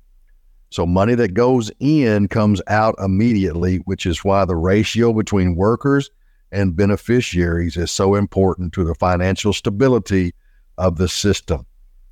[0.71, 6.11] So, money that goes in comes out immediately, which is why the ratio between workers
[6.51, 10.33] and beneficiaries is so important to the financial stability
[10.77, 11.65] of the system.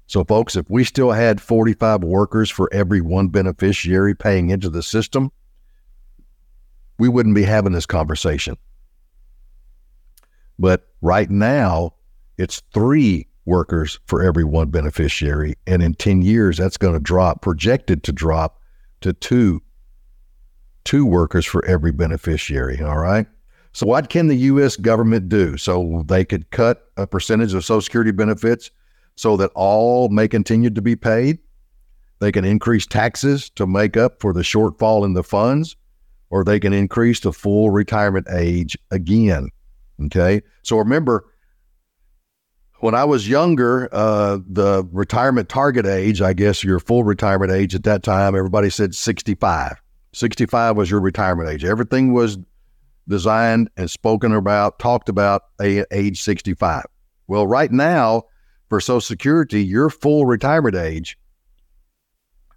[0.07, 4.81] So, folks, if we still had 45 workers for every one beneficiary paying into the
[4.81, 5.31] system,
[6.97, 8.57] we wouldn't be having this conversation.
[10.57, 11.93] But right now,
[12.37, 15.55] it's three workers for every one beneficiary.
[15.65, 18.61] And in 10 years, that's going to drop, projected to drop
[19.01, 19.61] to two,
[20.83, 22.81] two workers for every beneficiary.
[22.81, 23.25] All right.
[23.73, 24.75] So, what can the U.S.
[24.75, 25.55] government do?
[25.57, 28.71] So, they could cut a percentage of Social Security benefits
[29.15, 31.39] so that all may continue to be paid.
[32.19, 35.75] They can increase taxes to make up for the shortfall in the funds
[36.29, 39.49] or they can increase the full retirement age again.
[40.05, 40.41] Okay.
[40.63, 41.25] So remember,
[42.79, 47.73] when I was younger, uh, the retirement target age, I guess your full retirement age
[47.73, 49.81] at that time, everybody said 65.
[50.13, 51.65] 65 was your retirement age.
[51.65, 52.37] Everything was
[53.07, 56.83] designed and spoken about, talked about age 65.
[57.27, 58.23] Well, right now,
[58.69, 61.17] for Social Security, your full retirement age,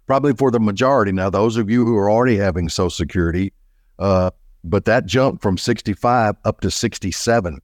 [0.07, 1.11] probably for the majority.
[1.11, 3.53] Now, those of you who are already having Social Security,
[3.97, 4.31] uh,
[4.63, 7.59] but that jumped from 65 up to 67.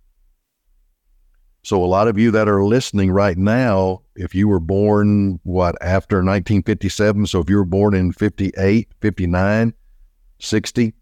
[1.68, 5.76] So a lot of you that are listening right now, if you were born what
[5.82, 9.74] after 1957, so if you were born in 58, 59,
[10.40, 10.94] 60,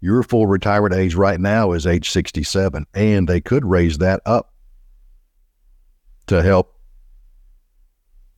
[0.00, 4.52] your full retirement age right now is age 67 and they could raise that up
[6.28, 6.78] to help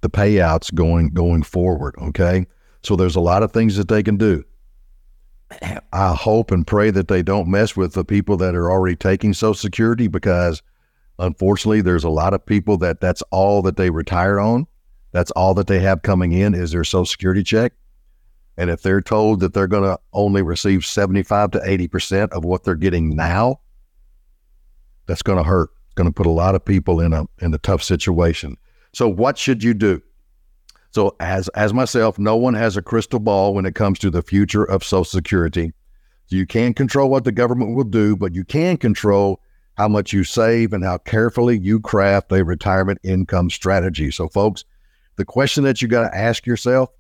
[0.01, 2.47] the payouts going going forward, okay?
[2.85, 4.45] So there's a lot of things that they can do.
[5.93, 9.35] I hope and pray that they don't mess with the people that are already taking
[9.35, 10.63] Social Security because
[11.19, 14.67] unfortunately, there's a lot of people that that's all that they retire on.
[15.13, 17.73] That's all that they have coming in is their Social Security check.
[18.59, 22.65] And if they're told that they're going to only receive 75 to 80% of what
[22.65, 23.61] they're getting now,
[25.07, 25.71] that's going to hurt.
[25.87, 28.57] It's going to put a lot of people in a in a tough situation.
[28.93, 30.03] So what should you do?
[30.91, 34.23] So as as myself, no one has a crystal ball when it comes to the
[34.23, 35.73] future of Social Security.
[36.27, 39.41] So you can't control what the government will do, but you can control
[39.77, 44.11] how much you save and how carefully you craft a retirement income strategy.
[44.11, 44.65] So folks,
[45.17, 46.91] the question that you got to ask yourself,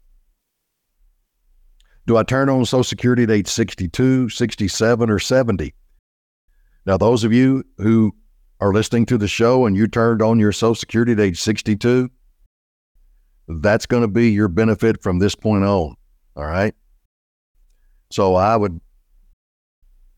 [2.06, 5.74] do I turn on Social Security at age 62, 67, or 70?
[6.84, 8.14] Now, those of you who
[8.60, 12.08] are listening to the show and you turned on your Social Security at age 62,
[13.48, 15.96] that's going to be your benefit from this point on.
[16.36, 16.74] All right.
[18.10, 18.80] So I would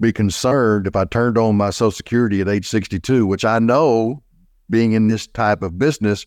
[0.00, 4.22] be concerned if I turned on my Social Security at age 62, which I know
[4.70, 6.26] being in this type of business,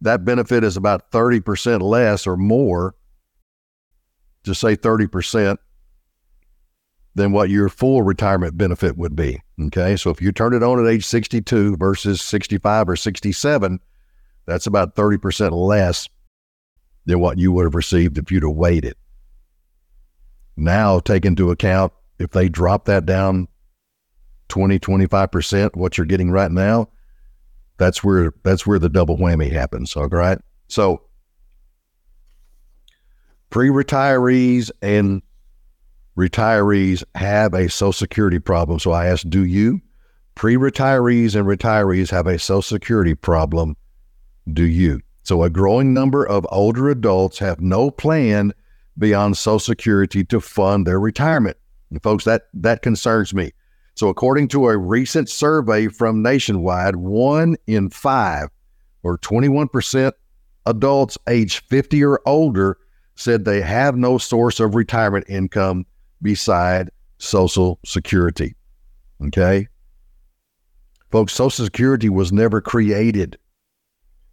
[0.00, 2.94] that benefit is about 30% less or more,
[4.44, 5.56] to say 30%
[7.14, 9.40] than what your full retirement benefit would be.
[9.60, 9.96] Okay.
[9.96, 13.80] So if you turn it on at age 62 versus 65 or 67,
[14.46, 16.08] that's about 30% less
[17.06, 18.96] than what you would have received if you'd have waited.
[20.56, 23.48] Now, take into account if they drop that down
[24.48, 26.88] 20, 25%, what you're getting right now,
[27.76, 29.96] that's where that's where the double whammy happens.
[29.96, 30.38] All right.
[30.68, 31.02] So
[33.50, 35.22] pre-retirees and
[36.16, 38.78] retirees have a social security problem.
[38.78, 39.80] So I ask, do you?
[40.36, 43.76] Pre-retirees and retirees have a social security problem.
[44.52, 45.00] Do you?
[45.24, 48.52] So a growing number of older adults have no plan
[48.98, 51.56] beyond Social Security to fund their retirement.
[51.94, 53.52] And folks, that that concerns me.
[53.94, 58.48] So according to a recent survey from Nationwide, one in five,
[59.04, 60.10] or 21%
[60.66, 62.78] adults age 50 or older,
[63.14, 65.86] said they have no source of retirement income
[66.20, 68.56] beside Social Security.
[69.24, 69.68] Okay?
[71.12, 73.38] Folks, Social Security was never created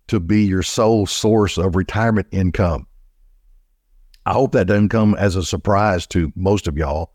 [0.08, 2.88] to be your sole source of retirement income.
[4.26, 7.14] I hope that doesn't come as a surprise to most of y'all.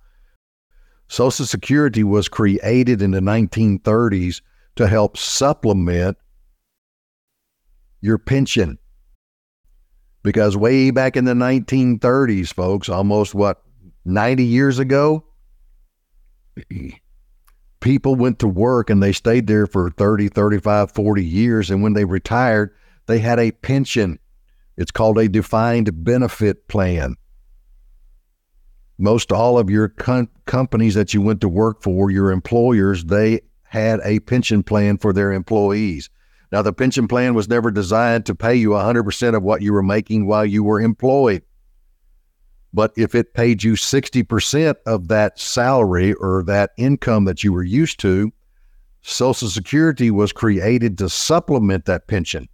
[1.09, 4.40] Social Security was created in the 1930s
[4.76, 6.16] to help supplement
[8.00, 8.78] your pension.
[10.22, 13.62] Because way back in the 1930s, folks, almost what,
[14.04, 15.24] 90 years ago,
[17.80, 21.70] people went to work and they stayed there for 30, 35, 40 years.
[21.70, 22.74] And when they retired,
[23.07, 24.18] they had a pension.
[24.76, 27.16] It's called a defined benefit plan.
[28.99, 33.40] Most all of your com- companies that you went to work for, your employers, they
[33.64, 36.09] had a pension plan for their employees.
[36.53, 39.82] Now, the pension plan was never designed to pay you 100% of what you were
[39.82, 41.42] making while you were employed.
[42.72, 47.64] But if it paid you 60% of that salary or that income that you were
[47.64, 48.32] used to,
[49.03, 52.49] Social Security was created to supplement that pension,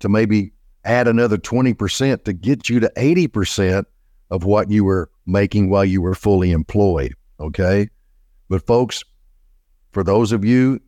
[0.00, 0.52] to maybe
[0.84, 3.84] add another 20% to get you to 80%
[4.30, 7.14] of what you were making while you were fully employed.
[7.40, 7.88] Okay.
[8.48, 9.02] But, folks,
[9.92, 10.80] for those of you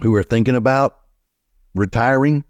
[0.00, 0.98] who are thinking about
[1.74, 2.44] retiring,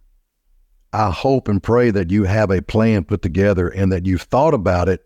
[0.92, 4.54] I hope and pray that you have a plan put together and that you've thought
[4.54, 5.02] about it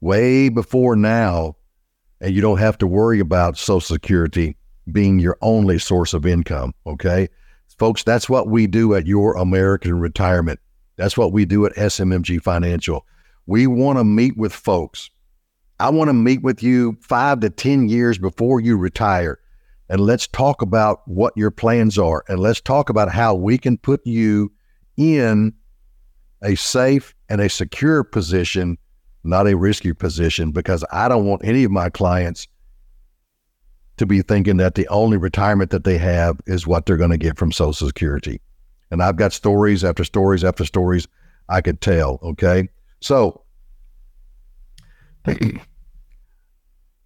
[0.00, 1.56] way before now,
[2.20, 4.56] and you don't have to worry about Social Security
[4.90, 6.72] being your only source of income.
[6.86, 7.28] Okay.
[7.78, 10.60] Folks, that's what we do at Your American Retirement.
[10.96, 13.04] That's what we do at SMMG Financial.
[13.46, 15.10] We want to meet with folks.
[15.78, 19.38] I want to meet with you five to 10 years before you retire
[19.88, 23.78] and let's talk about what your plans are and let's talk about how we can
[23.78, 24.52] put you
[24.96, 25.52] in
[26.42, 28.78] a safe and a secure position,
[29.22, 32.48] not a risky position, because I don't want any of my clients
[33.96, 37.16] to be thinking that the only retirement that they have is what they're going to
[37.16, 38.40] get from Social Security.
[38.90, 41.08] And I've got stories after stories after stories
[41.48, 42.18] I could tell.
[42.22, 42.68] Okay.
[43.00, 43.42] So,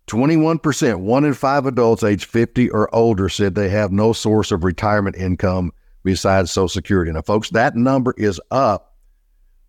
[0.06, 4.64] 21%, one in five adults age 50 or older said they have no source of
[4.64, 5.72] retirement income
[6.02, 7.12] besides Social Security.
[7.12, 8.96] Now, folks, that number is up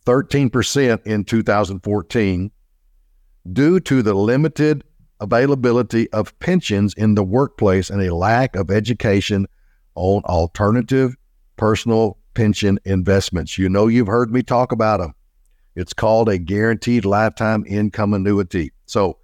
[0.06, 2.52] 13% in 2014
[3.52, 4.84] due to the limited
[5.20, 9.48] availability of pensions in the workplace and a lack of education
[9.96, 11.16] on alternative
[11.58, 13.58] personal pension investments.
[13.58, 15.14] You know, you've heard me talk about them.
[15.76, 18.72] It's called a guaranteed lifetime income annuity.
[18.86, 19.18] So,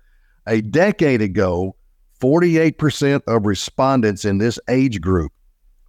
[0.47, 1.75] a decade ago,
[2.21, 5.31] 48% of respondents in this age group,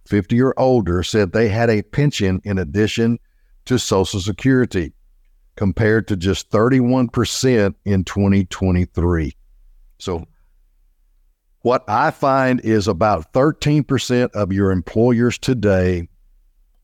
[0.07, 3.19] 50 or older, said they had a pension in addition
[3.65, 4.93] to Social Security,
[5.55, 9.35] compared to just 31% in 2023.
[9.97, 10.25] So,
[11.61, 16.07] what I find is about 13% of your employers today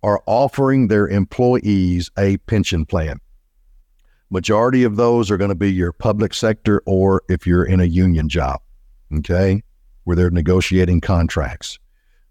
[0.04, 3.20] are offering their employees a pension plan.
[4.30, 7.86] Majority of those are going to be your public sector or if you're in a
[7.86, 8.60] union job,
[9.18, 9.62] okay,
[10.04, 11.78] where they're negotiating contracts.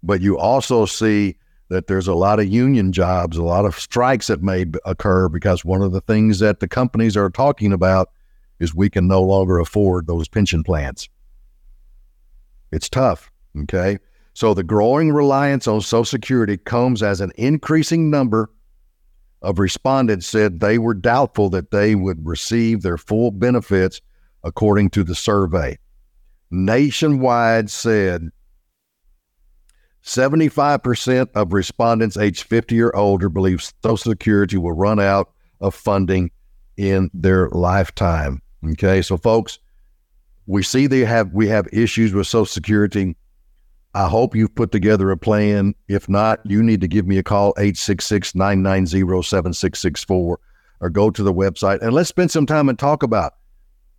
[0.03, 1.37] But you also see
[1.69, 5.65] that there's a lot of union jobs, a lot of strikes that may occur because
[5.65, 8.11] one of the things that the companies are talking about
[8.59, 11.09] is we can no longer afford those pension plans.
[12.71, 13.31] It's tough,
[13.61, 13.99] okay?
[14.33, 18.49] So the growing reliance on Social Security comes as an increasing number
[19.45, 24.01] of respondents said they were doubtful that they would receive their full benefits
[24.43, 25.77] according to the survey.
[26.51, 28.29] Nationwide said
[30.03, 35.31] 75% of respondents aged 50 or older believe Social Security will run out
[35.61, 36.31] of funding
[36.77, 38.41] in their lifetime.
[38.71, 39.59] Okay, so folks,
[40.47, 43.15] we see they have we have issues with Social Security.
[43.95, 45.73] I hope you've put together a plan.
[45.87, 50.39] If not, you need to give me a call, 866 990 7664,
[50.81, 53.35] or go to the website and let's spend some time and talk about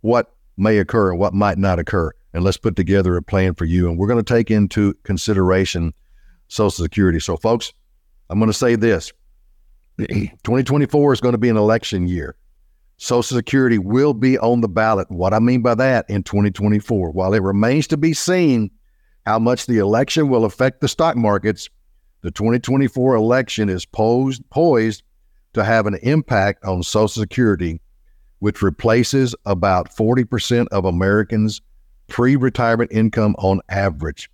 [0.01, 2.11] what may occur and what might not occur.
[2.33, 3.89] And let's put together a plan for you.
[3.89, 5.95] And we're going to take into consideration
[6.47, 7.19] Social Security.
[7.19, 7.73] So, folks,
[8.29, 9.11] I'm going to say this
[9.97, 12.35] 2024 is going to be an election year.
[12.97, 15.09] Social Security will be on the ballot.
[15.09, 18.69] What I mean by that in 2024, while it remains to be seen
[19.27, 21.69] how much the election will affect the stock markets,
[22.21, 25.03] the 2024 election is posed, poised
[25.51, 27.81] to have an impact on Social Security,
[28.39, 31.61] which replaces about 40% of Americans'
[32.07, 34.29] pre retirement income on average.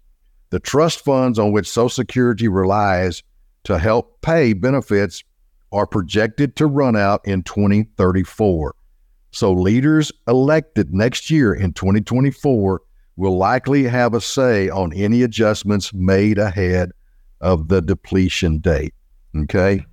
[0.52, 3.24] The trust funds on which Social Security relies
[3.64, 5.24] to help pay benefits
[5.72, 8.76] are projected to run out in 2034.
[9.32, 12.80] So, leaders elected next year in 2024
[13.16, 16.92] will likely have a say on any adjustments made ahead
[17.42, 18.94] of the depletion date.
[19.36, 19.86] Okay.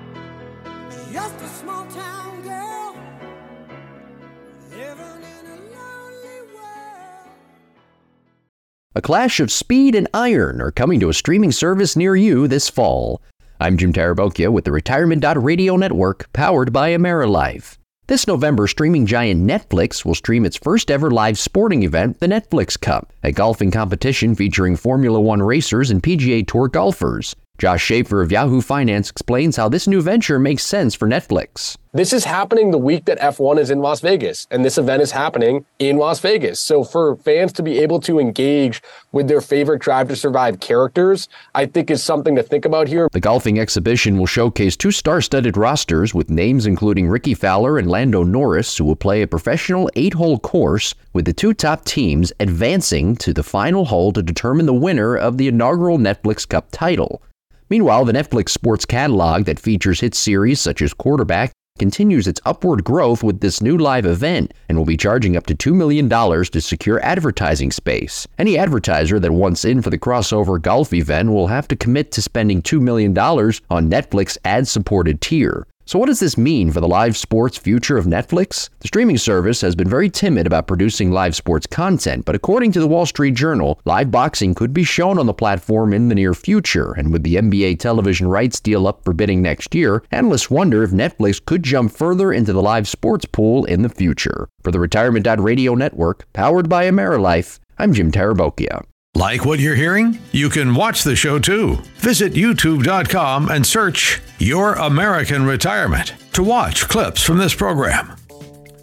[8.96, 12.70] A clash of speed and iron are coming to a streaming service near you this
[12.70, 13.24] fall.
[13.60, 17.80] I'm Jim Tarabokia with the Retirement Radio Network, powered by AmeriLife.
[18.06, 22.80] This November, streaming giant Netflix will stream its first ever live sporting event, the Netflix
[22.80, 27.36] Cup, a golfing competition featuring Formula One racers and PGA Tour golfers.
[27.64, 31.78] Josh Schafer of Yahoo Finance explains how this new venture makes sense for Netflix.
[31.94, 35.12] This is happening the week that F1 is in Las Vegas, and this event is
[35.12, 36.60] happening in Las Vegas.
[36.60, 38.82] So, for fans to be able to engage
[39.14, 43.08] with their favorite Drive to Survive characters, I think is something to think about here.
[43.14, 47.90] The golfing exhibition will showcase two star studded rosters with names including Rickie Fowler and
[47.90, 52.34] Lando Norris, who will play a professional eight hole course, with the two top teams
[52.42, 57.22] advancing to the final hole to determine the winner of the inaugural Netflix Cup title.
[57.70, 62.84] Meanwhile, the Netflix sports catalog that features hit series such as Quarterback continues its upward
[62.84, 66.62] growth with this new live event and will be charging up to $2 million to
[66.62, 68.28] secure advertising space.
[68.38, 72.22] Any advertiser that wants in for the crossover golf event will have to commit to
[72.22, 75.66] spending $2 million on Netflix ad supported tier.
[75.86, 78.70] So, what does this mean for the live sports future of Netflix?
[78.80, 82.80] The streaming service has been very timid about producing live sports content, but according to
[82.80, 86.34] the Wall Street Journal, live boxing could be shown on the platform in the near
[86.34, 86.94] future.
[86.94, 90.92] And with the NBA television rights deal up for bidding next year, analysts wonder if
[90.92, 94.48] Netflix could jump further into the live sports pool in the future.
[94.64, 98.86] For the Retirement Radio Network, powered by AmeriLife, I'm Jim Tarabokia.
[99.16, 100.20] Like what you're hearing?
[100.32, 101.76] You can watch the show too.
[101.98, 108.16] Visit youtube.com and search Your American Retirement to watch clips from this program.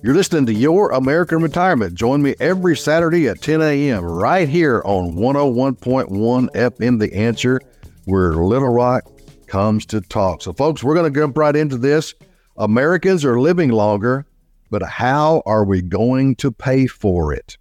[0.03, 1.95] You're listening to Your American Retirement.
[1.95, 4.05] Join me every Saturday at 10 a.m.
[4.05, 7.61] right here on 101.1 FM The Answer,
[8.05, 9.03] where Little Rock
[9.49, 10.43] comes to talk.
[10.43, 12.14] So, folks, we're going to jump right into this.
[12.57, 14.24] Americans are living longer,
[14.70, 17.59] but how are we going to pay for it?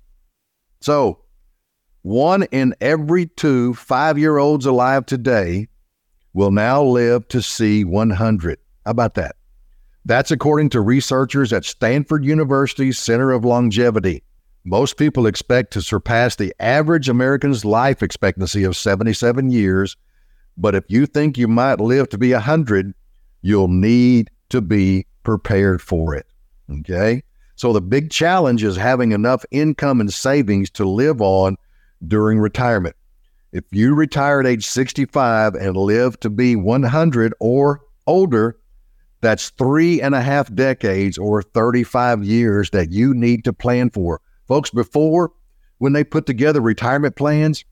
[0.82, 1.20] So,
[2.01, 5.67] one in every two five year olds alive today
[6.33, 8.59] will now live to see 100.
[8.85, 9.35] How about that?
[10.05, 14.23] That's according to researchers at Stanford University's Center of Longevity.
[14.65, 19.97] Most people expect to surpass the average American's life expectancy of 77 years,
[20.57, 22.93] but if you think you might live to be 100,
[23.41, 26.25] you'll need to be prepared for it.
[26.69, 27.23] Okay?
[27.55, 31.57] So the big challenge is having enough income and savings to live on
[32.07, 32.95] during retirement.
[33.51, 38.59] If you retire at age 65 and live to be 100 or older,
[39.21, 44.21] that's three and a half decades or 35 years that you need to plan for.
[44.47, 45.31] Folks, before,
[45.79, 47.65] when they put together retirement plans,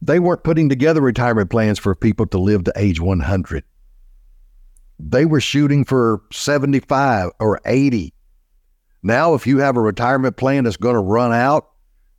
[0.00, 3.64] they weren't putting together retirement plans for people to live to age 100.
[4.98, 8.14] They were shooting for 75 or 80.
[9.02, 11.68] Now, if you have a retirement plan that's going to run out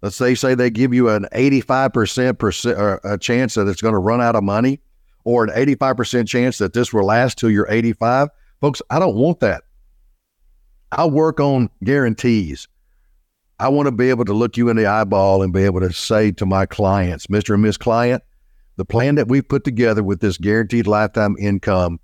[0.02, 4.00] let's say say they give you an 85%, uh, a chance that it's going to
[4.00, 4.80] run out of money
[5.24, 8.30] or an 85% chance that this will last till you're 85
[8.62, 9.64] folks i don't want that.
[10.90, 12.68] I work on guarantees.
[13.60, 15.92] I want to be able to look you in the eyeball and be able to
[15.92, 18.24] say to my clients mr and miss client
[18.78, 22.00] the plan that we've put together with this guaranteed lifetime income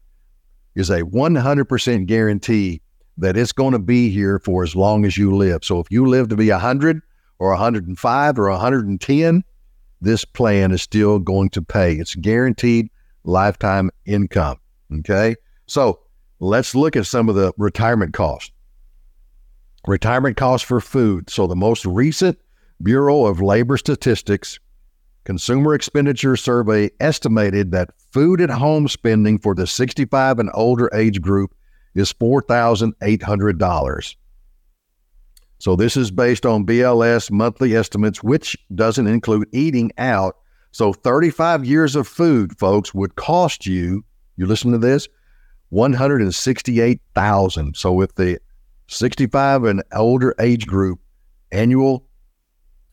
[0.76, 2.82] is a 100% guarantee
[3.18, 5.64] that it's going to be here for as long as you live.
[5.64, 7.02] So if you live to be 100
[7.44, 9.44] or 105 or 110,
[10.00, 11.96] this plan is still going to pay.
[11.96, 12.90] It's guaranteed
[13.26, 14.60] lifetime income.
[15.00, 15.36] Okay.
[15.66, 16.00] So
[16.40, 18.54] let's look at some of the retirement costs.
[19.86, 21.30] Retirement costs for food.
[21.30, 22.40] So the most recent
[22.82, 24.58] Bureau of Labor Statistics
[25.26, 31.22] Consumer Expenditure Survey estimated that food at home spending for the 65 and older age
[31.22, 31.54] group
[31.94, 34.16] is $4,800.
[35.64, 40.36] So this is based on BLS monthly estimates, which doesn't include eating out.
[40.74, 44.04] So 35 years of food, folks, would cost you,
[44.36, 45.08] you listen to this,
[45.70, 47.78] 168,000.
[47.78, 48.42] So with the
[48.90, 51.00] 65 and older age group,
[51.54, 52.10] annual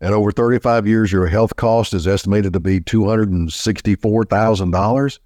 [0.00, 5.18] and over 35 years, your health cost is estimated to be $264,000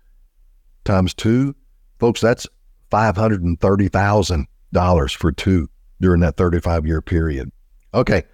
[0.84, 1.54] times two.
[1.98, 2.46] Folks, that's
[2.90, 5.70] $530,000 for two
[6.00, 7.50] during that 35 year period.
[7.94, 8.24] Okay,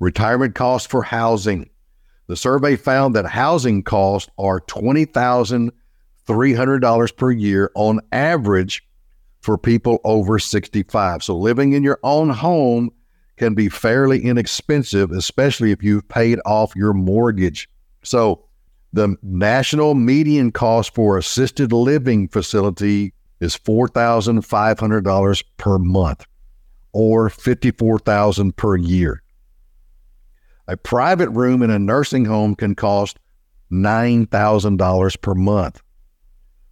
[0.00, 1.70] retirement costs for housing.
[2.26, 8.82] The survey found that housing costs are $20,300 per year on average
[9.40, 11.22] for people over 65.
[11.22, 12.90] So living in your own home
[13.36, 17.68] can be fairly inexpensive, especially if you've paid off your mortgage.
[18.02, 18.44] So,
[18.92, 26.24] the national median cost for assisted living facility is $4,500 per month
[26.92, 29.20] or 54,000 per year.
[30.68, 33.18] A private room in a nursing home can cost
[33.72, 35.82] $9,000 per month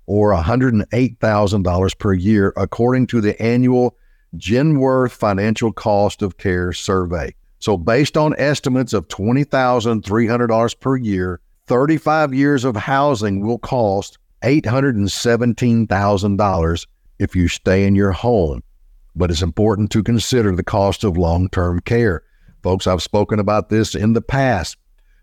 [0.07, 3.97] or $108,000 per year according to the annual
[4.37, 7.35] Genworth Financial Cost of Care Survey.
[7.59, 16.87] So, based on estimates of $20,300 per year, 35 years of housing will cost $817,000
[17.19, 18.63] if you stay in your home.
[19.15, 22.23] But it's important to consider the cost of long term care.
[22.63, 24.77] Folks, I've spoken about this in the past.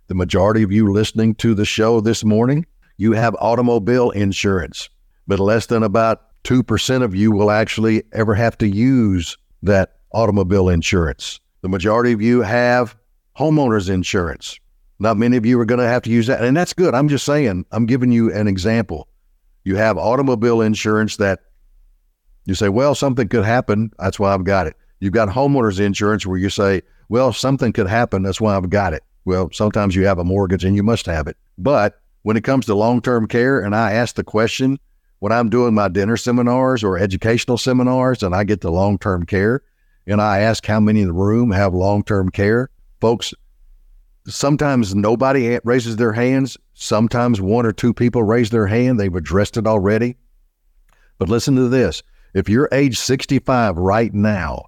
[0.07, 2.65] The majority of you listening to the show this morning,
[2.97, 4.89] you have automobile insurance,
[5.27, 10.69] but less than about 2% of you will actually ever have to use that automobile
[10.69, 11.39] insurance.
[11.61, 12.95] The majority of you have
[13.37, 14.59] homeowners insurance.
[14.99, 16.43] Not many of you are going to have to use that.
[16.43, 16.93] And that's good.
[16.93, 19.07] I'm just saying, I'm giving you an example.
[19.63, 21.39] You have automobile insurance that
[22.45, 23.91] you say, well, something could happen.
[23.99, 24.75] That's why I've got it.
[24.99, 28.23] You've got homeowners insurance where you say, well, something could happen.
[28.23, 29.03] That's why I've got it.
[29.25, 31.37] Well, sometimes you have a mortgage and you must have it.
[31.57, 34.79] But when it comes to long term care, and I ask the question,
[35.19, 39.25] when I'm doing my dinner seminars or educational seminars and I get to long term
[39.25, 39.61] care
[40.07, 43.33] and I ask how many in the room have long term care, folks,
[44.27, 46.57] sometimes nobody raises their hands.
[46.73, 48.99] Sometimes one or two people raise their hand.
[48.99, 50.15] They've addressed it already.
[51.17, 52.01] But listen to this
[52.33, 54.65] if you're age 65 right now,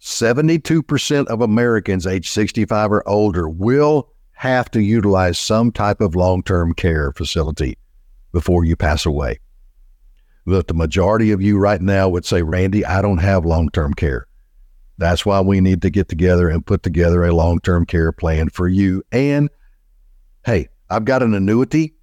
[0.00, 6.42] 72% of Americans age 65 or older will have to utilize some type of long
[6.42, 7.78] term care facility
[8.32, 9.40] before you pass away
[10.56, 13.94] that the majority of you right now would say, Randy, I don't have long term
[13.94, 14.26] care.
[14.98, 18.48] That's why we need to get together and put together a long term care plan
[18.48, 19.02] for you.
[19.12, 19.48] And
[20.44, 21.94] hey, I've got an annuity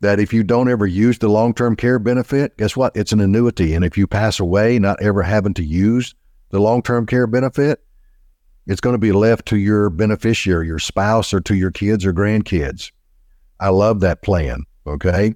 [0.00, 2.96] that if you don't ever use the long term care benefit, guess what?
[2.96, 3.74] It's an annuity.
[3.74, 6.14] And if you pass away not ever having to use
[6.50, 7.84] the long term care benefit,
[8.66, 12.12] it's going to be left to your beneficiary, your spouse, or to your kids or
[12.12, 12.92] grandkids.
[13.60, 14.64] I love that plan.
[14.86, 15.34] Okay.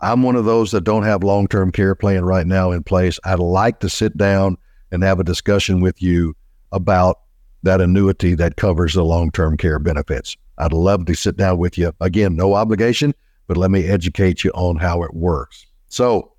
[0.00, 3.20] I'm one of those that don't have long term care plan right now in place.
[3.22, 4.56] I'd like to sit down
[4.90, 6.34] and have a discussion with you
[6.72, 7.20] about
[7.62, 10.34] that annuity that covers the long term care benefits.
[10.56, 11.92] I'd love to sit down with you.
[12.00, 13.14] Again, no obligation,
[13.46, 15.66] but let me educate you on how it works.
[15.88, 16.32] So,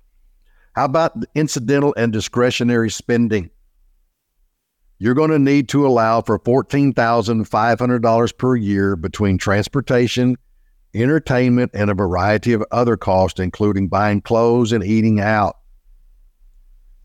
[0.74, 3.50] how about incidental and discretionary spending?
[4.98, 10.36] You're going to need to allow for $14,500 per year between transportation,
[10.94, 15.56] entertainment, and a variety of other costs, including buying clothes and eating out.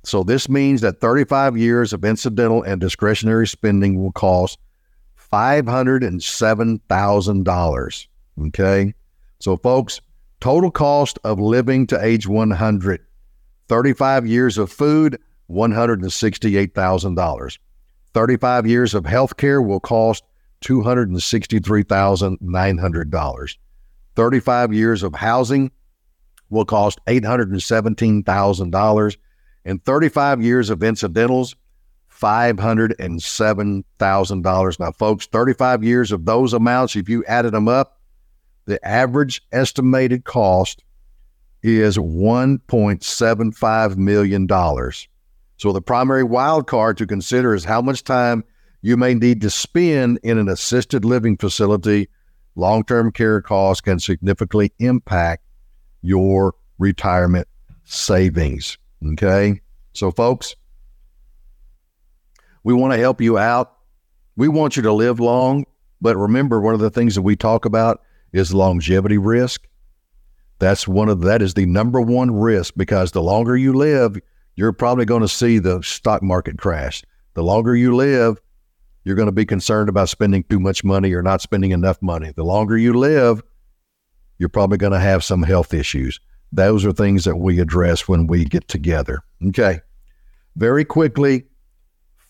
[0.03, 4.57] So, this means that 35 years of incidental and discretionary spending will cost
[5.31, 8.07] $507,000.
[8.47, 8.95] Okay.
[9.39, 10.01] So, folks,
[10.41, 13.05] Total cost of living to age 100,
[13.67, 15.19] 35 years of food,
[15.51, 17.57] $168,000.
[18.13, 20.25] 35 years of health care will cost
[20.61, 23.57] $263,900.
[24.15, 25.71] 35 years of housing
[26.49, 29.17] will cost $817,000.
[29.63, 31.55] And 35 years of incidentals,
[32.11, 34.79] $507,000.
[34.79, 38.00] Now, folks, 35 years of those amounts, if you added them up,
[38.65, 40.83] the average estimated cost
[41.63, 44.47] is $1.75 million.
[45.57, 48.43] So the primary wild card to consider is how much time
[48.81, 52.09] you may need to spend in an assisted living facility.
[52.55, 55.45] Long term care costs can significantly impact
[56.01, 57.47] your retirement
[57.83, 58.79] savings.
[59.05, 59.61] Okay.
[59.93, 60.55] So, folks,
[62.63, 63.77] we want to help you out.
[64.35, 65.65] We want you to live long.
[66.01, 68.01] But remember, one of the things that we talk about
[68.33, 69.67] is longevity risk.
[70.59, 74.17] That's one of that is the number one risk because the longer you live,
[74.55, 77.03] you're probably going to see the stock market crash.
[77.33, 78.39] The longer you live,
[79.03, 82.31] you're going to be concerned about spending too much money or not spending enough money.
[82.35, 83.41] The longer you live,
[84.37, 86.19] you're probably going to have some health issues.
[86.51, 89.19] Those are things that we address when we get together.
[89.47, 89.79] Okay.
[90.55, 91.45] Very quickly,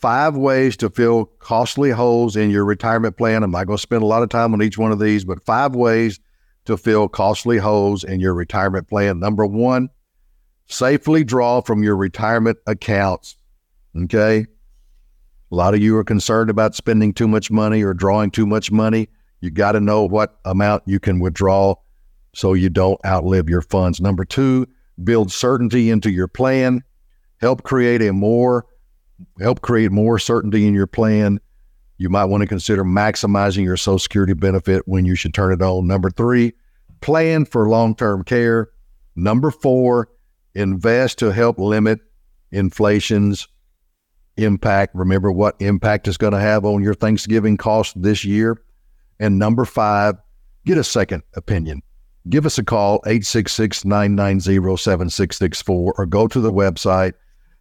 [0.01, 3.43] five ways to fill costly holes in your retirement plan.
[3.43, 5.43] I'm not going to spend a lot of time on each one of these, but
[5.45, 6.19] five ways
[6.65, 9.19] to fill costly holes in your retirement plan.
[9.19, 9.89] Number one,
[10.67, 13.37] safely draw from your retirement accounts.
[13.95, 14.45] Okay.
[15.51, 18.71] A lot of you are concerned about spending too much money or drawing too much
[18.71, 19.09] money.
[19.41, 21.75] You got to know what amount you can withdraw
[22.33, 23.99] so you don't outlive your funds.
[23.99, 24.65] Number two,
[25.03, 26.83] build certainty into your plan.
[27.41, 28.65] Help create a more
[29.39, 31.39] help create more certainty in your plan.
[31.97, 35.61] You might want to consider maximizing your Social Security benefit when you should turn it
[35.61, 35.87] on.
[35.87, 36.53] Number three,
[37.01, 38.69] plan for long term care.
[39.15, 40.09] Number four,
[40.55, 41.99] invest to help limit
[42.51, 43.47] inflation's
[44.37, 44.95] impact.
[44.95, 48.61] Remember what impact is going to have on your Thanksgiving cost this year.
[49.19, 50.15] And number five,
[50.65, 51.81] get a second opinion.
[52.29, 57.13] Give us a call, 866 990 7664, or go to the website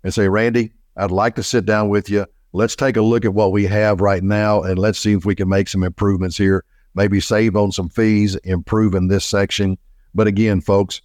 [0.04, 2.26] and say, Randy, I'd like to sit down with you.
[2.52, 5.34] Let's take a look at what we have right now and let's see if we
[5.34, 6.64] can make some improvements here.
[6.94, 9.78] Maybe save on some fees, improve in this section.
[10.14, 11.00] But again, folks,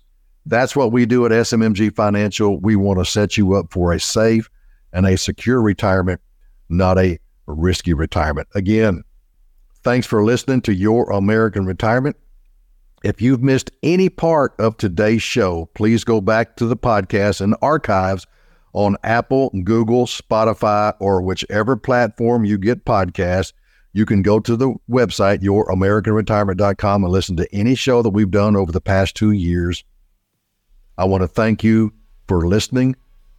[0.47, 2.59] that's what we do at SMMG Financial.
[2.59, 4.49] We want to set you up for a safe
[4.93, 6.21] and a secure retirement,
[6.69, 8.47] not a risky retirement.
[8.55, 9.03] Again,
[9.83, 12.15] thanks for listening to Your American Retirement.
[13.03, 17.55] If you've missed any part of today's show, please go back to the podcast and
[17.61, 18.25] archives
[18.75, 23.53] on Apple, Google, Spotify, or whichever platform you get podcasts.
[23.93, 28.57] You can go to the website, youramericanretirement.com, and listen to any show that we've done
[28.57, 29.85] over the past two years.
[30.97, 31.93] I want to thank you
[32.27, 32.97] for listening.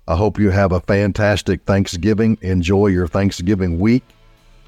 [0.08, 2.38] I hope you have a fantastic Thanksgiving.
[2.40, 4.04] Enjoy your Thanksgiving week.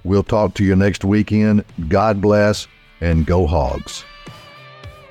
[0.04, 1.64] We'll talk to you next weekend.
[1.88, 2.68] God bless
[3.00, 4.04] and go hogs.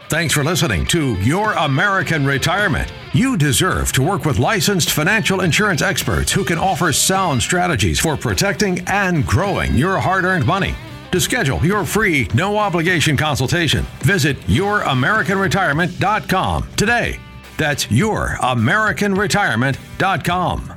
[0.09, 2.89] Thanks for listening to Your American Retirement.
[3.11, 8.15] You deserve to work with licensed financial insurance experts who can offer sound strategies for
[8.15, 10.75] protecting and growing your hard earned money.
[11.11, 17.19] To schedule your free, no obligation consultation, visit YourAmericanRetirement.com today.
[17.57, 20.76] That's YourAmericanRetirement.com.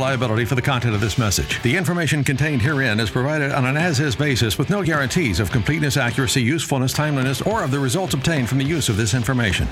[0.01, 1.61] liability for the content of this message.
[1.61, 5.51] The information contained herein is provided on an as is basis with no guarantees of
[5.51, 9.67] completeness, accuracy, usefulness, timeliness, or of the results obtained from the use of this information.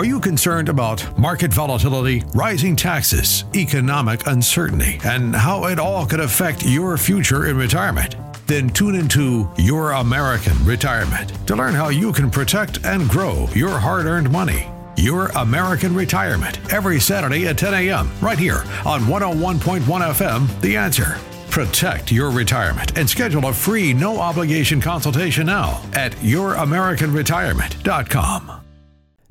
[0.00, 6.20] Are you concerned about market volatility, rising taxes, economic uncertainty, and how it all could
[6.20, 8.14] affect your future in retirement?
[8.50, 13.78] Then tune into Your American Retirement to learn how you can protect and grow your
[13.78, 14.68] hard earned money.
[14.96, 18.10] Your American Retirement every Saturday at 10 a.m.
[18.20, 21.16] right here on 101.1 FM, The Answer.
[21.48, 28.59] Protect your retirement and schedule a free, no obligation consultation now at YourAmericanRetirement.com.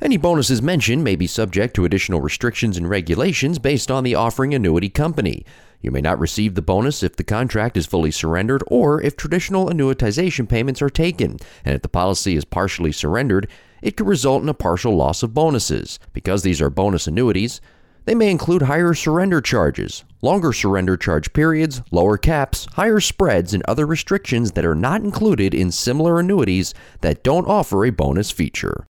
[0.01, 4.53] Any bonuses mentioned may be subject to additional restrictions and regulations based on the offering
[4.53, 5.45] annuity company.
[5.81, 9.67] You may not receive the bonus if the contract is fully surrendered or if traditional
[9.67, 11.37] annuitization payments are taken.
[11.65, 13.49] And if the policy is partially surrendered,
[13.81, 15.99] it could result in a partial loss of bonuses.
[16.13, 17.59] Because these are bonus annuities,
[18.05, 23.63] they may include higher surrender charges, longer surrender charge periods, lower caps, higher spreads, and
[23.67, 28.87] other restrictions that are not included in similar annuities that don't offer a bonus feature.